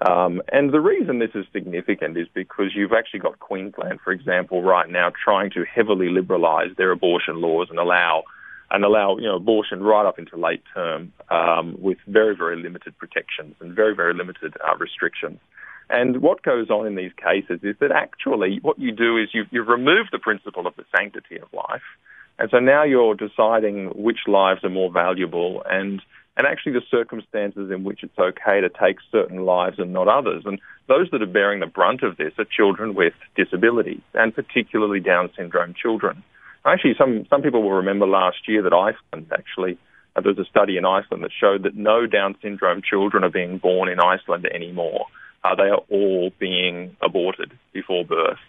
Um, 0.01 0.41
and 0.51 0.73
the 0.73 0.81
reason 0.81 1.19
this 1.19 1.31
is 1.35 1.45
significant 1.53 2.17
is 2.17 2.27
because 2.33 2.75
you've 2.75 2.91
actually 2.91 3.21
got 3.21 3.39
Queensland, 3.39 3.99
for 4.03 4.11
example, 4.11 4.61
right 4.61 4.89
now 4.89 5.11
trying 5.23 5.51
to 5.51 5.63
heavily 5.63 6.07
liberalise 6.07 6.75
their 6.75 6.91
abortion 6.91 7.39
laws 7.41 7.67
and 7.69 7.79
allow 7.79 8.23
and 8.71 8.83
allow 8.83 9.15
you 9.17 9.23
know 9.23 9.35
abortion 9.35 9.81
right 9.83 10.05
up 10.05 10.19
into 10.19 10.35
late 10.35 10.63
term 10.73 11.13
um, 11.29 11.77
with 11.79 11.97
very 12.07 12.35
very 12.35 12.61
limited 12.61 12.97
protections 12.97 13.55
and 13.61 13.73
very 13.73 13.95
very 13.95 14.13
limited 14.13 14.53
uh, 14.67 14.75
restrictions. 14.77 15.39
And 15.89 16.21
what 16.21 16.41
goes 16.41 16.69
on 16.69 16.87
in 16.87 16.95
these 16.95 17.11
cases 17.13 17.59
is 17.63 17.75
that 17.79 17.91
actually 17.91 18.59
what 18.63 18.79
you 18.79 18.91
do 18.91 19.17
is 19.17 19.29
you've, 19.33 19.47
you've 19.51 19.67
removed 19.67 20.09
the 20.11 20.17
principle 20.19 20.65
of 20.65 20.75
the 20.75 20.83
sanctity 20.95 21.37
of 21.37 21.47
life, 21.53 21.83
and 22.39 22.49
so 22.49 22.59
now 22.59 22.83
you're 22.83 23.15
deciding 23.15 23.89
which 23.95 24.19
lives 24.27 24.63
are 24.63 24.69
more 24.69 24.91
valuable 24.91 25.63
and 25.69 26.01
and 26.37 26.45
actually 26.45 26.73
the 26.73 26.81
circumstances 26.91 27.71
in 27.71 27.83
which 27.83 28.03
it's 28.03 28.17
okay 28.19 28.61
to 28.61 28.69
take 28.69 28.97
certain 29.11 29.45
lives 29.45 29.79
and 29.79 29.93
not 29.93 30.07
others. 30.07 30.43
And 30.45 30.59
those 30.87 31.09
that 31.11 31.21
are 31.21 31.27
bearing 31.27 31.61
the 31.61 31.65
brunt 31.65 32.03
of 32.03 32.17
this 32.17 32.33
are 32.37 32.45
children 32.45 32.93
with 32.93 33.13
disabilities, 33.35 34.01
and 34.13 34.35
particularly 34.35 34.99
Down 34.99 35.29
syndrome 35.35 35.73
children. 35.73 36.23
Actually, 36.65 36.95
some, 36.97 37.25
some 37.29 37.41
people 37.41 37.61
will 37.61 37.71
remember 37.71 38.07
last 38.07 38.47
year 38.47 38.61
that 38.63 38.73
Iceland 38.73 39.31
actually, 39.31 39.77
uh, 40.15 40.21
there 40.21 40.33
was 40.33 40.45
a 40.45 40.49
study 40.49 40.77
in 40.77 40.85
Iceland 40.85 41.23
that 41.23 41.31
showed 41.39 41.63
that 41.63 41.75
no 41.75 42.05
Down 42.05 42.35
syndrome 42.41 42.81
children 42.81 43.23
are 43.23 43.29
being 43.29 43.57
born 43.57 43.87
in 43.87 43.99
Iceland 43.99 44.45
anymore. 44.53 45.05
Uh, 45.43 45.55
they 45.55 45.69
are 45.69 45.83
all 45.89 46.31
being 46.39 46.97
aborted 47.01 47.51
before 47.71 48.03
birth, 48.03 48.39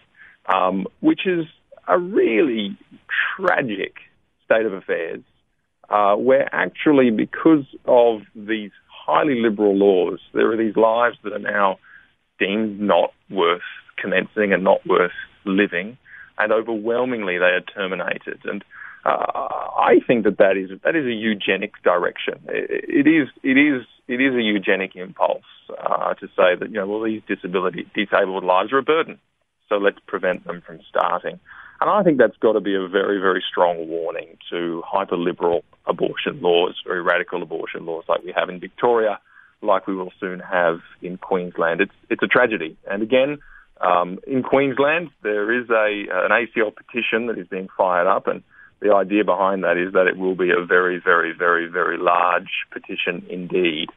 um, 0.53 0.87
which 0.99 1.25
is 1.25 1.45
a 1.87 1.97
really 1.97 2.75
tragic 3.37 3.93
state 4.45 4.65
of 4.65 4.73
affairs 4.73 5.21
uh, 5.89 6.15
where 6.15 6.53
actually, 6.53 7.11
because 7.11 7.65
of 7.85 8.21
these 8.35 8.71
highly 8.89 9.41
liberal 9.41 9.75
laws, 9.75 10.19
there 10.33 10.51
are 10.51 10.57
these 10.57 10.75
lives 10.75 11.17
that 11.23 11.33
are 11.33 11.39
now 11.39 11.77
deemed 12.39 12.79
not 12.79 13.13
worth 13.29 13.61
commencing 13.97 14.53
and 14.53 14.63
not 14.63 14.85
worth 14.85 15.11
living, 15.45 15.97
and 16.37 16.51
overwhelmingly 16.51 17.37
they 17.37 17.45
are 17.45 17.61
terminated. 17.61 18.39
And 18.43 18.63
uh, 19.05 19.09
I 19.09 19.99
think 20.05 20.25
that 20.25 20.37
that 20.39 20.57
is 20.57 20.69
that 20.83 20.95
is 20.95 21.05
a 21.05 21.13
eugenic 21.13 21.81
direction. 21.83 22.35
It, 22.49 23.05
it 23.05 23.09
is 23.09 23.29
it 23.43 23.57
is 23.57 23.85
it 24.07 24.21
is 24.21 24.35
a 24.35 24.41
eugenic 24.41 24.95
impulse 24.95 25.43
uh, 25.79 26.13
to 26.15 26.27
say 26.27 26.55
that 26.59 26.69
you 26.69 26.75
know 26.75 26.87
well 26.87 27.03
these 27.03 27.21
disability 27.27 27.87
disabled 27.95 28.43
lives 28.43 28.73
are 28.73 28.79
a 28.79 28.83
burden, 28.83 29.19
so 29.69 29.75
let's 29.75 29.99
prevent 30.07 30.45
them 30.45 30.61
from 30.65 30.79
starting. 30.89 31.39
And 31.79 31.89
I 31.89 32.03
think 32.03 32.17
that's 32.17 32.37
got 32.37 32.53
to 32.53 32.59
be 32.59 32.75
a 32.75 32.87
very, 32.87 33.19
very 33.19 33.43
strong 33.47 33.87
warning 33.87 34.37
to 34.49 34.81
hyper 34.85 35.17
liberal 35.17 35.63
abortion 35.85 36.41
laws, 36.41 36.75
very 36.85 37.01
radical 37.01 37.43
abortion 37.43 37.85
laws 37.85 38.03
like 38.07 38.23
we 38.23 38.33
have 38.35 38.49
in 38.49 38.59
Victoria, 38.59 39.19
like 39.61 39.85
we 39.85 39.95
will 39.95 40.11
soon 40.19 40.39
have 40.39 40.79
in 41.01 41.17
Queensland. 41.17 41.81
It's, 41.81 41.93
it's 42.09 42.23
a 42.23 42.27
tragedy. 42.27 42.77
And 42.89 43.03
again, 43.03 43.37
um, 43.79 44.19
in 44.25 44.41
Queensland, 44.41 45.09
there 45.21 45.51
is 45.53 45.69
a, 45.69 46.05
an 46.11 46.31
ACL 46.31 46.73
petition 46.75 47.27
that 47.27 47.37
is 47.37 47.47
being 47.47 47.67
fired 47.77 48.07
up, 48.07 48.27
and 48.27 48.43
the 48.79 48.93
idea 48.93 49.23
behind 49.23 49.63
that 49.63 49.77
is 49.77 49.93
that 49.93 50.07
it 50.07 50.17
will 50.17 50.35
be 50.35 50.49
a 50.49 50.65
very, 50.65 50.99
very, 50.99 51.33
very, 51.33 51.67
very 51.67 51.97
large 51.97 52.65
petition 52.71 53.25
indeed. 53.29 53.89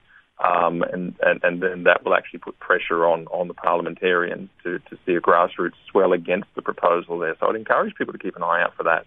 Um, 0.42 0.82
and, 0.82 1.14
and, 1.20 1.40
and 1.44 1.62
then 1.62 1.82
that 1.84 2.04
will 2.04 2.14
actually 2.14 2.38
put 2.38 2.58
pressure 2.58 3.04
on, 3.04 3.26
on 3.26 3.48
the 3.48 3.54
parliamentarians 3.54 4.48
to, 4.62 4.78
to 4.78 4.98
see 5.04 5.12
a 5.12 5.20
grassroots 5.20 5.74
swell 5.90 6.14
against 6.14 6.48
the 6.54 6.62
proposal 6.62 7.18
there. 7.18 7.36
So 7.38 7.48
I'd 7.48 7.56
encourage 7.56 7.94
people 7.94 8.12
to 8.14 8.18
keep 8.18 8.36
an 8.36 8.42
eye 8.42 8.62
out 8.62 8.74
for 8.74 8.84
that 8.84 9.04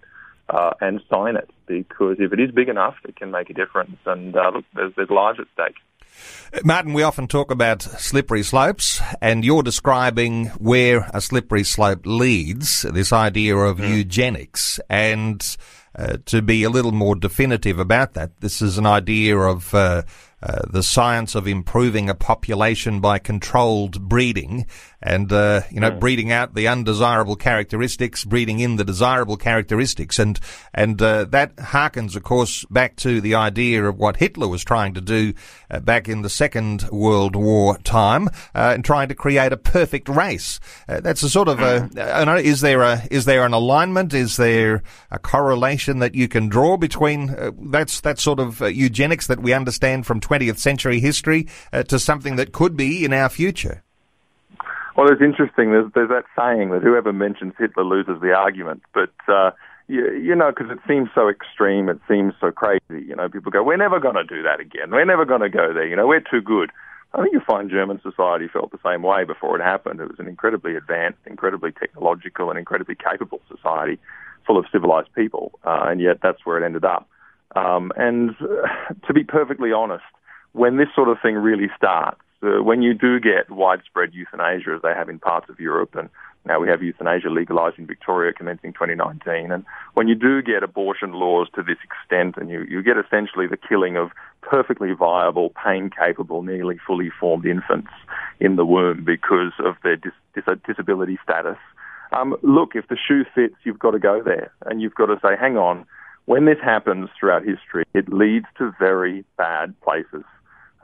uh, 0.50 0.74
and 0.80 1.02
sign 1.10 1.36
it 1.36 1.50
because 1.66 2.18
if 2.20 2.34
it 2.34 2.40
is 2.40 2.52
big 2.52 2.70
enough, 2.70 2.96
it 3.08 3.16
can 3.16 3.32
make 3.32 3.50
a 3.50 3.54
difference. 3.54 3.98
And 4.06 4.36
uh, 4.36 4.52
look, 4.54 4.66
there's, 4.76 4.94
there's 4.96 5.10
lives 5.10 5.40
at 5.40 5.48
stake. 5.54 5.76
Martin, 6.64 6.94
we 6.94 7.02
often 7.02 7.28
talk 7.28 7.50
about 7.50 7.82
slippery 7.82 8.44
slopes, 8.44 9.02
and 9.20 9.44
you're 9.44 9.64
describing 9.64 10.48
where 10.60 11.10
a 11.12 11.20
slippery 11.20 11.64
slope 11.64 12.06
leads, 12.06 12.84
this 12.84 13.12
idea 13.12 13.58
of 13.58 13.80
mm. 13.80 13.90
eugenics. 13.98 14.80
And 14.88 15.44
uh, 15.96 16.18
to 16.26 16.44
be 16.44 16.64
a 16.64 16.70
little 16.70 16.92
more 16.92 17.16
definitive 17.16 17.80
about 17.80 18.14
that, 18.14 18.40
this 18.42 18.62
is 18.62 18.78
an 18.78 18.86
idea 18.86 19.38
of 19.38 19.74
uh, 20.44 20.54
uh, 20.54 20.62
the 20.70 20.84
science 20.84 21.36
of 21.36 21.48
improving 21.48 22.10
a 22.10 22.16
population 22.16 23.00
by 23.00 23.18
controlled 23.18 24.08
breeding 24.08 24.66
and, 25.02 25.34
uh, 25.34 25.62
you 25.70 25.80
know, 25.82 25.92
mm. 25.92 26.00
breeding 26.00 26.32
out 26.32 26.54
the 26.54 26.68
undesirable 26.68 27.36
characteristics, 27.36 28.24
breeding 28.24 28.60
in 28.60 28.78
the 28.78 28.86
desirable 28.86 29.36
characteristics. 29.36 30.18
And, 30.18 30.40
and, 30.74 31.02
uh, 31.02 31.26
that 31.26 31.56
harkens, 31.58 32.16
of 32.16 32.24
course, 32.24 32.64
back 32.66 32.96
to 32.98 33.20
the 33.20 33.36
idea 33.36 33.84
of 33.84 33.98
what 33.98 34.18
Hitler 34.18 34.48
was 34.48 34.64
trying 34.64 34.94
to 34.94 35.02
do 35.02 35.34
uh, 35.70 35.82
back 35.82 36.08
in 36.08 36.22
the 36.22 36.30
Second 36.30 36.84
World 36.90 37.36
War 37.36 37.78
time, 37.80 38.28
uh, 38.56 38.72
and 38.76 38.86
trying 38.86 39.10
to 39.10 39.16
create 39.16 39.52
a 39.52 39.58
perfect 39.58 40.08
race. 40.08 40.60
Uh, 40.88 41.02
that's 41.02 41.24
a 41.24 41.30
sort 41.30 41.50
of 41.50 41.60
a. 41.60 41.90
I 42.00 42.24
know, 42.24 42.38
is 42.38 42.62
there 42.62 42.82
a, 42.82 43.02
is 43.12 43.26
there 43.26 43.46
an 43.46 43.54
alignment? 43.54 44.14
Is 44.14 44.38
there 44.38 44.84
a 45.12 45.20
correlation 45.20 46.00
that 46.00 46.16
you 46.16 46.30
can 46.30 46.48
draw 46.48 46.78
between, 46.78 47.36
that's, 47.70 48.02
that 48.02 48.20
sort 48.20 48.40
of 48.40 48.62
eugenics 48.62 49.28
that 49.28 49.42
we 49.42 49.52
understand 49.52 50.06
from 50.06 50.22
20th 50.34 50.58
century 50.58 51.00
history, 51.00 51.48
to 51.72 52.00
something 52.00 52.36
that 52.38 52.52
could 52.52 52.76
be 52.76 53.06
in 53.06 53.14
our 53.14 53.30
future? 53.30 53.84
Well, 54.96 55.12
it's 55.12 55.22
interesting. 55.22 55.72
There's, 55.72 55.92
there's 55.94 56.10
that 56.10 56.26
saying 56.38 56.70
that 56.70 56.84
whoever 56.84 57.12
mentions 57.12 57.54
Hitler 57.58 57.84
loses 57.84 58.22
the 58.22 58.32
argument. 58.32 58.84
But, 58.94 59.14
uh, 59.28 59.52
you, 59.88 60.12
you 60.14 60.36
know, 60.36 60.52
because 60.56 60.72
it 60.72 60.80
seems 60.88 61.10
so 61.16 61.30
extreme, 61.30 61.90
it 61.90 62.00
seems 62.08 62.34
so 62.40 62.52
crazy. 62.52 62.82
You 62.90 63.16
know, 63.16 63.28
people 63.28 63.52
go, 63.52 63.64
we're 63.64 63.78
never 63.78 64.00
going 64.00 64.16
to 64.16 64.24
do 64.24 64.44
that 64.44 64.60
again. 64.60 64.92
We're 64.92 65.06
never 65.06 65.26
going 65.26 65.42
to 65.42 65.50
go 65.50 65.74
there. 65.74 65.88
You 65.88 65.96
know, 65.96 66.08
we're 66.08 66.22
too 66.22 66.42
good. 66.42 66.72
I 67.16 67.22
think 67.22 67.34
you 67.34 67.42
find 67.46 67.70
German 67.70 68.02
society 68.02 68.48
felt 68.48 68.72
the 68.72 68.80
same 68.84 69.04
way 69.04 69.24
before 69.24 69.60
it 69.60 69.64
happened. 69.64 70.00
It 70.00 70.10
was 70.10 70.20
an 70.20 70.28
incredibly 70.28 70.76
advanced, 70.76 71.20
incredibly 71.26 71.72
technological, 71.72 72.50
and 72.50 72.58
incredibly 72.58 72.96
capable 72.96 73.42
society 73.48 74.00
full 74.46 74.58
of 74.58 74.66
civilized 74.72 75.14
people. 75.16 75.60
Uh, 75.64 75.86
and 75.88 76.02
yet 76.02 76.20
that's 76.22 76.46
where 76.46 76.62
it 76.62 76.66
ended 76.66 76.86
up. 76.86 77.08
Um, 77.56 77.92
and 77.96 78.32
uh, 78.42 78.94
to 79.08 79.14
be 79.14 79.24
perfectly 79.24 79.72
honest, 79.72 80.04
when 80.54 80.78
this 80.78 80.88
sort 80.96 81.10
of 81.10 81.18
thing 81.22 81.36
really 81.36 81.70
starts, 81.76 82.22
uh, 82.44 82.62
when 82.62 82.82
you 82.82 82.94
do 82.94 83.20
get 83.20 83.50
widespread 83.50 84.14
euthanasia, 84.14 84.74
as 84.76 84.82
they 84.82 84.94
have 84.94 85.10
in 85.10 85.20
parts 85.20 85.50
of 85.50 85.60
Europe, 85.60 85.96
and 85.96 86.10
now 86.46 86.60
we 86.60 86.68
have 86.68 86.84
euthanasia 86.84 87.30
legalized 87.30 87.80
in 87.80 87.88
Victoria 87.88 88.34
commencing 88.34 88.74
2019, 88.74 89.52
and 89.52 89.66
when 89.94 90.08
you 90.08 90.16
do 90.16 90.42
get 90.42 90.62
abortion 90.62 91.14
laws 91.14 91.48
to 91.56 91.64
this 91.64 91.78
extent, 91.84 92.36
and 92.38 92.50
you, 92.50 92.66
you 92.70 92.84
get 92.84 92.98
essentially 92.98 93.48
the 93.48 93.58
killing 93.58 93.96
of 93.96 94.12
perfectly 94.42 94.92
viable, 94.92 95.52
pain 95.64 95.90
capable, 95.90 96.44
nearly 96.44 96.78
fully 96.86 97.10
formed 97.18 97.46
infants 97.46 97.92
in 98.40 98.58
the 98.58 98.66
womb 98.66 99.04
because 99.06 99.54
of 99.60 99.76
their 99.84 99.96
dis- 99.96 100.12
dis- 100.36 100.44
disability 100.68 101.18
status. 101.24 101.58
Um, 102.12 102.36
look, 102.44 102.76
if 102.76 102.88
the 102.90 102.98
shoe 102.98 103.24
fits, 103.34 103.56
you've 103.64 103.80
got 103.80 103.92
to 103.92 104.00
go 104.00 104.22
there, 104.22 104.52
and 104.66 104.82
you've 104.82 104.96
got 104.96 105.08
to 105.08 105.16
say, 105.22 105.36
hang 105.40 105.58
on. 105.58 105.86
When 106.26 106.46
this 106.46 106.60
happens 106.64 107.10
throughout 107.20 107.44
history, 107.44 107.84
it 107.94 108.12
leads 108.12 108.46
to 108.58 108.72
very 108.80 109.26
bad 109.38 109.74
places. 109.82 110.24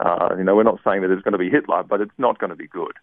Uh, 0.00 0.34
you 0.38 0.44
know, 0.44 0.56
we're 0.56 0.62
not 0.62 0.80
saying 0.84 1.02
that 1.02 1.10
it's 1.10 1.22
going 1.22 1.32
to 1.32 1.38
be 1.38 1.50
Hitler, 1.50 1.82
but 1.82 2.00
it's 2.00 2.18
not 2.18 2.38
going 2.38 2.50
to 2.50 2.56
be 2.56 2.66
good 2.66 2.94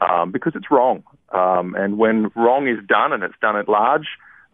um, 0.00 0.30
because 0.30 0.52
it's 0.54 0.70
wrong. 0.70 1.02
Um, 1.30 1.74
and 1.74 1.98
when 1.98 2.30
wrong 2.36 2.68
is 2.68 2.78
done 2.86 3.12
and 3.12 3.22
it's 3.22 3.34
done 3.40 3.56
at 3.56 3.68
large, 3.68 4.06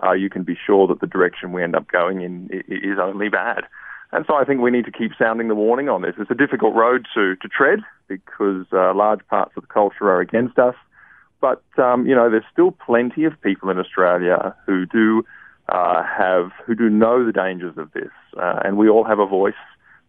uh, 0.02 0.12
you 0.12 0.30
can 0.30 0.44
be 0.44 0.56
sure 0.66 0.86
that 0.86 1.00
the 1.00 1.06
direction 1.06 1.52
we 1.52 1.62
end 1.62 1.74
up 1.74 1.88
going 1.88 2.20
in 2.20 2.48
is 2.68 2.98
only 3.02 3.28
bad. 3.28 3.64
And 4.12 4.24
so 4.26 4.34
I 4.34 4.44
think 4.44 4.60
we 4.60 4.70
need 4.70 4.84
to 4.86 4.92
keep 4.92 5.12
sounding 5.18 5.48
the 5.48 5.54
warning 5.54 5.88
on 5.88 6.02
this. 6.02 6.14
It's 6.18 6.30
a 6.30 6.34
difficult 6.34 6.74
road 6.74 7.06
to, 7.14 7.36
to 7.36 7.48
tread 7.48 7.80
because 8.06 8.64
uh, 8.72 8.94
large 8.94 9.26
parts 9.26 9.52
of 9.56 9.62
the 9.62 9.66
culture 9.66 10.04
are 10.04 10.20
against 10.20 10.58
us. 10.58 10.76
But, 11.40 11.62
um, 11.78 12.06
you 12.06 12.14
know, 12.14 12.30
there's 12.30 12.44
still 12.52 12.70
plenty 12.70 13.24
of 13.24 13.40
people 13.42 13.70
in 13.70 13.78
Australia 13.78 14.54
who 14.66 14.86
do 14.86 15.24
uh, 15.68 16.02
have, 16.02 16.52
who 16.64 16.74
do 16.74 16.88
know 16.88 17.26
the 17.26 17.32
dangers 17.32 17.76
of 17.76 17.92
this. 17.92 18.10
Uh, 18.36 18.60
and 18.64 18.78
we 18.78 18.88
all 18.88 19.04
have 19.04 19.18
a 19.18 19.26
voice 19.26 19.54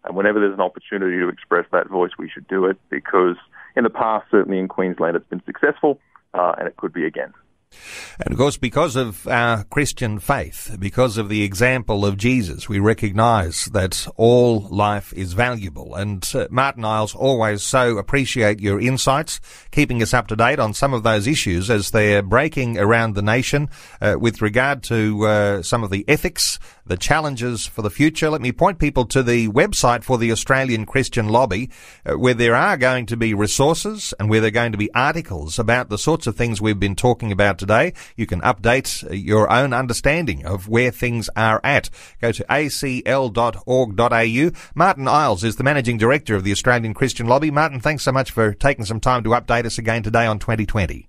and 0.06 0.16
whenever 0.16 0.40
there's 0.40 0.54
an 0.54 0.62
opportunity 0.62 1.18
to 1.18 1.30
express 1.30 1.66
that 1.72 1.90
voice, 1.90 2.12
we 2.18 2.30
should 2.30 2.48
do 2.48 2.66
it 2.66 2.78
because 2.90 3.36
in 3.76 3.84
the 3.84 3.90
past, 3.90 4.28
certainly 4.32 4.60
in 4.60 4.68
Queensland, 4.68 5.16
it's 5.16 5.28
been 5.28 5.44
successful 5.46 6.00
uh, 6.34 6.54
and 6.58 6.68
it 6.68 6.78
could 6.78 6.94
be 6.94 7.06
again. 7.06 7.34
And 8.20 8.34
of 8.34 8.38
course, 8.38 8.58
because 8.58 8.96
of 8.96 9.28
our 9.28 9.64
Christian 9.66 10.20
faith, 10.20 10.76
because 10.80 11.18
of 11.18 11.30
the 11.30 11.44
example 11.44 12.06
of 12.06 12.18
Jesus, 12.18 12.68
we 12.68 12.80
recognize 12.80 13.66
that 13.66 14.08
all 14.16 14.62
life 14.70 15.14
is 15.14 15.34
valuable. 15.34 15.96
And 15.96 16.28
uh, 16.34 16.48
Martyn 16.50 16.84
Iles 16.84 17.16
always 17.16 17.64
so 17.64 17.98
appreciate 17.98 18.60
your 18.60 18.82
insights, 18.82 19.40
keeping 19.72 20.02
us 20.02 20.14
up 20.14 20.28
to 20.28 20.36
date 20.36 20.60
on 20.60 20.74
some 20.74 20.94
of 20.94 21.04
those 21.04 21.28
issues 21.28 21.70
as 21.70 21.92
they're 21.92 22.22
breaking 22.22 22.78
around 22.78 23.16
the 23.16 23.22
nation 23.22 23.70
uh, 24.02 24.16
with 24.20 24.42
regard 24.42 24.84
to 24.84 25.26
uh, 25.26 25.62
some 25.62 25.84
of 25.84 25.90
the 25.90 26.04
ethics, 26.08 26.60
the 26.90 26.98
challenges 26.98 27.66
for 27.66 27.82
the 27.82 27.90
future. 27.90 28.30
Let 28.30 28.42
me 28.42 28.52
point 28.52 28.80
people 28.80 29.06
to 29.06 29.24
the 29.24 29.48
website 29.48 30.04
for 30.04 30.18
the 30.18 30.32
Australian 30.32 30.86
Christian 30.86 31.30
Lobby, 31.30 31.70
uh, 32.06 32.18
where 32.18 32.34
there 32.34 32.56
are 32.56 32.76
going 32.76 33.06
to 33.06 33.16
be 33.16 33.34
resources 33.34 34.14
and 34.20 34.30
where 34.30 34.42
there 34.42 34.50
are 34.50 34.52
going 34.52 34.74
to 34.74 34.78
be 34.78 34.94
articles 34.94 35.58
about 35.60 35.90
the 35.90 35.98
sorts 35.98 36.28
of 36.28 36.36
things 36.36 36.60
we've 36.62 36.80
been 36.80 36.96
talking 36.96 37.32
about 37.32 37.58
today. 37.58 37.94
You 38.18 38.26
can 38.26 38.42
update 38.42 39.08
your 39.12 39.52
own 39.52 39.72
understanding 39.72 40.46
of 40.46 40.68
where 40.68 40.92
things 40.92 41.30
are 41.36 41.62
at. 41.64 41.90
Go 42.22 42.32
to 42.32 42.44
acl.org.au. 42.50 43.22
Martyn 44.76 45.08
Iles 45.08 45.44
is 45.44 45.56
the 45.56 45.64
Managing 45.64 45.98
Director 45.98 46.36
of 46.36 46.44
the 46.44 46.52
Australian 46.52 46.94
Christian 46.96 47.28
Lobby. 47.28 47.52
Martin, 47.52 47.80
thanks 47.80 48.04
so 48.04 48.12
much 48.12 48.32
for 48.32 48.54
taking 48.54 48.86
some 48.86 49.00
time 49.00 49.24
to 49.24 49.30
update 49.30 49.66
us 49.66 49.78
again 49.78 50.02
today 50.02 50.26
on 50.26 50.40
2020. 50.40 51.09